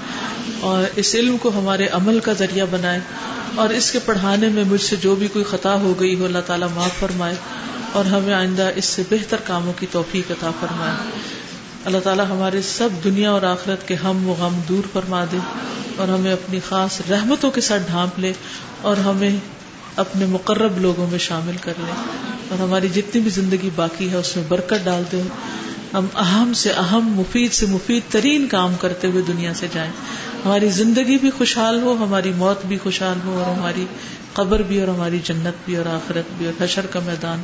اور 0.61 0.85
اس 0.97 1.15
علم 1.15 1.37
کو 1.37 1.51
ہمارے 1.55 1.87
عمل 1.87 2.21
کا 2.21 2.33
ذریعہ 2.33 2.67
بنائے 2.71 3.01
اور 3.55 3.69
اس 3.69 3.91
کے 3.91 3.99
پڑھانے 4.05 4.49
میں 4.49 4.65
مجھ 4.65 4.81
سے 4.81 4.97
جو 4.97 5.15
بھی 5.15 5.29
کوئی 5.29 5.45
خطا 5.45 5.75
ہو 5.75 5.95
گئی 6.01 6.15
ہو، 6.19 6.25
اللہ 6.25 6.47
تعالیٰ 6.47 6.69
معاف 6.75 6.99
فرمائے 7.01 7.35
اور 7.93 8.05
ہمیں 8.05 8.35
آئندہ 8.35 8.71
اس 8.77 8.85
سے 8.85 9.03
بہتر 9.11 9.37
کاموں 9.47 9.73
کی 9.81 9.87
توفیق 9.91 10.31
عطا 10.31 10.51
فرمائے۔ 10.61 11.21
اللہ 11.85 11.99
تعالیٰ 11.99 12.27
ہمارے 12.29 12.63
سب 12.63 12.89
دنیا 13.05 13.31
اور 13.31 13.43
آخرت 13.43 13.89
کے 13.89 13.95
ہم 13.95 14.29
و 14.29 14.33
غم 14.33 14.61
دور 14.69 14.89
فرما 14.93 15.25
دے 15.33 15.39
اور 15.97 16.09
ہمیں 16.09 16.33
اپنی 16.33 16.61
خاص 16.69 17.01
رحمتوں 17.11 17.51
کے 17.51 17.61
ساتھ 17.61 17.83
ڈھانپ 17.87 18.19
لے 18.19 18.33
اور 18.81 18.97
ہمیں 18.97 19.37
اپنے 19.97 20.27
مقرب 20.27 20.79
لوگوں 20.81 21.07
میں 21.11 21.19
شامل 21.19 21.57
کر 21.61 21.73
لے۔ 21.79 21.93
اور 22.53 22.69
ہماری 22.69 22.89
جتنی 22.89 23.21
بھی 23.21 23.31
زندگی 23.31 23.71
باقی 23.75 24.11
ہے، 24.11 24.17
اس 24.17 24.37
میں 24.37 24.45
برکت 24.49 24.85
ڈال 24.85 25.03
دے 25.13 25.21
ہم 25.93 26.07
اہم 26.15 26.53
سے 26.55 26.71
اہم، 26.71 27.09
مفید 27.15 27.53
سے 27.53 27.67
مفید 27.67 28.13
ترین 28.13 28.47
کام 28.47 28.75
کرتے 28.81 29.07
ہوئے 29.07 29.23
دنیا 29.23 29.55
سے 29.55 29.67
جائیں۔ 29.73 29.91
ہماری 30.45 30.69
زندگی 30.69 31.19
بھی 31.19 31.31
خوشحال 31.31 31.83
ہو، 31.83 31.97
ہماری 32.01 32.33
موت 32.37 32.67
بھی 32.67 32.79
خوشحال 32.83 33.19
ہو، 33.25 33.43
اور 33.45 33.59
ہماری 33.59 33.87
قبر 34.33 34.63
بھی، 34.63 34.81
اور 34.81 34.89
ہماری 34.89 35.19
جنت 35.25 35.65
بھی، 35.65 35.77
اور 35.77 35.87
آخرت 35.87 36.33
بھی، 36.39 36.47
اور 36.47 36.63
حشر 36.65 36.87
کا 36.87 37.01
میدان۔ 37.07 37.43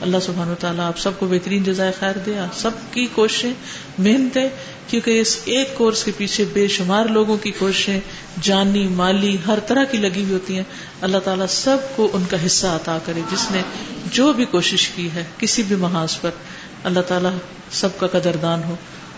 اللہ 0.00 0.16
سبحانہ 0.22 0.50
و 0.50 0.54
تعالیٰ 0.60 0.84
آپ 0.84 0.98
سب 0.98 1.10
کو 1.18 1.26
بہترین 1.26 1.62
جزائے 1.62 1.92
خیر 1.98 2.18
دے 2.18 2.32
سب 2.52 2.70
کی 2.90 3.06
کوششیں 3.14 3.52
محنتیں 3.98 4.48
کیونکہ 4.86 5.20
اس 5.20 5.38
ایک 5.44 5.78
کورس 5.78 6.04
کے 6.04 6.12
پیچھے 6.16 6.44
بے 6.52 6.68
شمار 6.68 7.06
لوگوں 7.06 7.36
کی 7.36 7.50
کوششیں، 7.50 8.00
جانی، 8.42 8.88
مالی، 8.88 9.36
ہر 9.46 9.58
طرح 9.66 9.84
کی 9.84 9.98
لگی 9.98 10.22
ہوئی 10.22 10.32
ہوتی 10.32 10.56
ہیں۔ 10.56 10.64
اللہ 11.02 11.18
تعالیٰ 11.18 11.46
سب 11.48 11.76
کو 11.96 12.10
ان 12.12 12.24
کا 12.30 12.46
حصہ 12.46 12.66
عطا 12.66 12.98
کرے، 13.06 13.20
جس 13.32 13.50
نے 13.50 13.62
جو 14.12 14.32
بھی 14.32 14.44
کوشش 14.44 14.88
کی 14.88 15.08
ہے، 15.14 15.24
کسی 15.38 15.62
بھی 15.62 15.76
محاذ 15.76 16.20
پر، 16.20 16.30
اللہ 16.84 17.00
تعالیٰ 17.00 17.30
سب 17.70 17.98
کا 17.98 18.06
قدردان 18.06 18.64
ہو۔ 18.64 18.74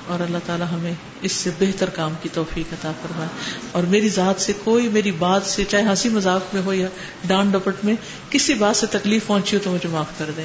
اور 0.08 0.20
اللہ 0.20 0.38
تعالیٰ 0.46 0.66
ہمیں 0.72 0.92
اس 1.22 1.32
سے 1.32 1.50
بہتر 1.58 1.90
کام 1.90 2.12
کی 2.22 2.28
توفیق 2.32 2.72
عطا 2.72 2.92
فرمائے۔ 3.02 3.28
اور 3.72 3.82
میری 3.82 4.08
ذات 4.08 4.40
سے 4.40 4.52
کوئی 4.64 4.88
میری 4.88 5.10
بات 5.10 5.46
سے، 5.46 5.64
چاہے 5.64 5.82
ہنسی 5.82 6.08
مذاق 6.08 6.54
میں 6.54 6.62
ہو 6.62 6.72
یا 6.72 6.88
ڈانٹ 7.26 7.52
ڈپٹ 7.52 7.84
میں، 7.84 7.94
کسی 8.30 8.54
بات 8.54 8.76
سے 8.76 8.86
تکلیف 8.86 9.26
پہنچی 9.26 9.56
ہو 9.56 9.60
تو 9.64 9.70
مجھے 9.70 9.88
معاف 9.88 10.06
کر 10.18 10.30
دیں۔ 10.36 10.44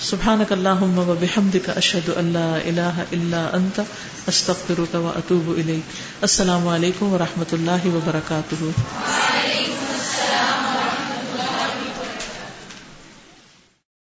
سبحان 0.00 0.44
اللہ 0.50 0.82
و 0.82 1.14
کا 1.66 1.72
اشد 1.72 2.10
اللہ 2.16 2.38
اللہ 2.38 3.02
اللہ 3.12 3.50
انت 3.52 3.80
استخر 4.26 4.96
و 4.96 5.12
اطوب 5.16 5.60
السلام 6.20 6.68
علیکم 6.68 7.12
و 7.12 7.18
رحمۃ 7.18 7.52
اللہ 7.52 7.86
وبرکاتہ۔ 7.86 8.64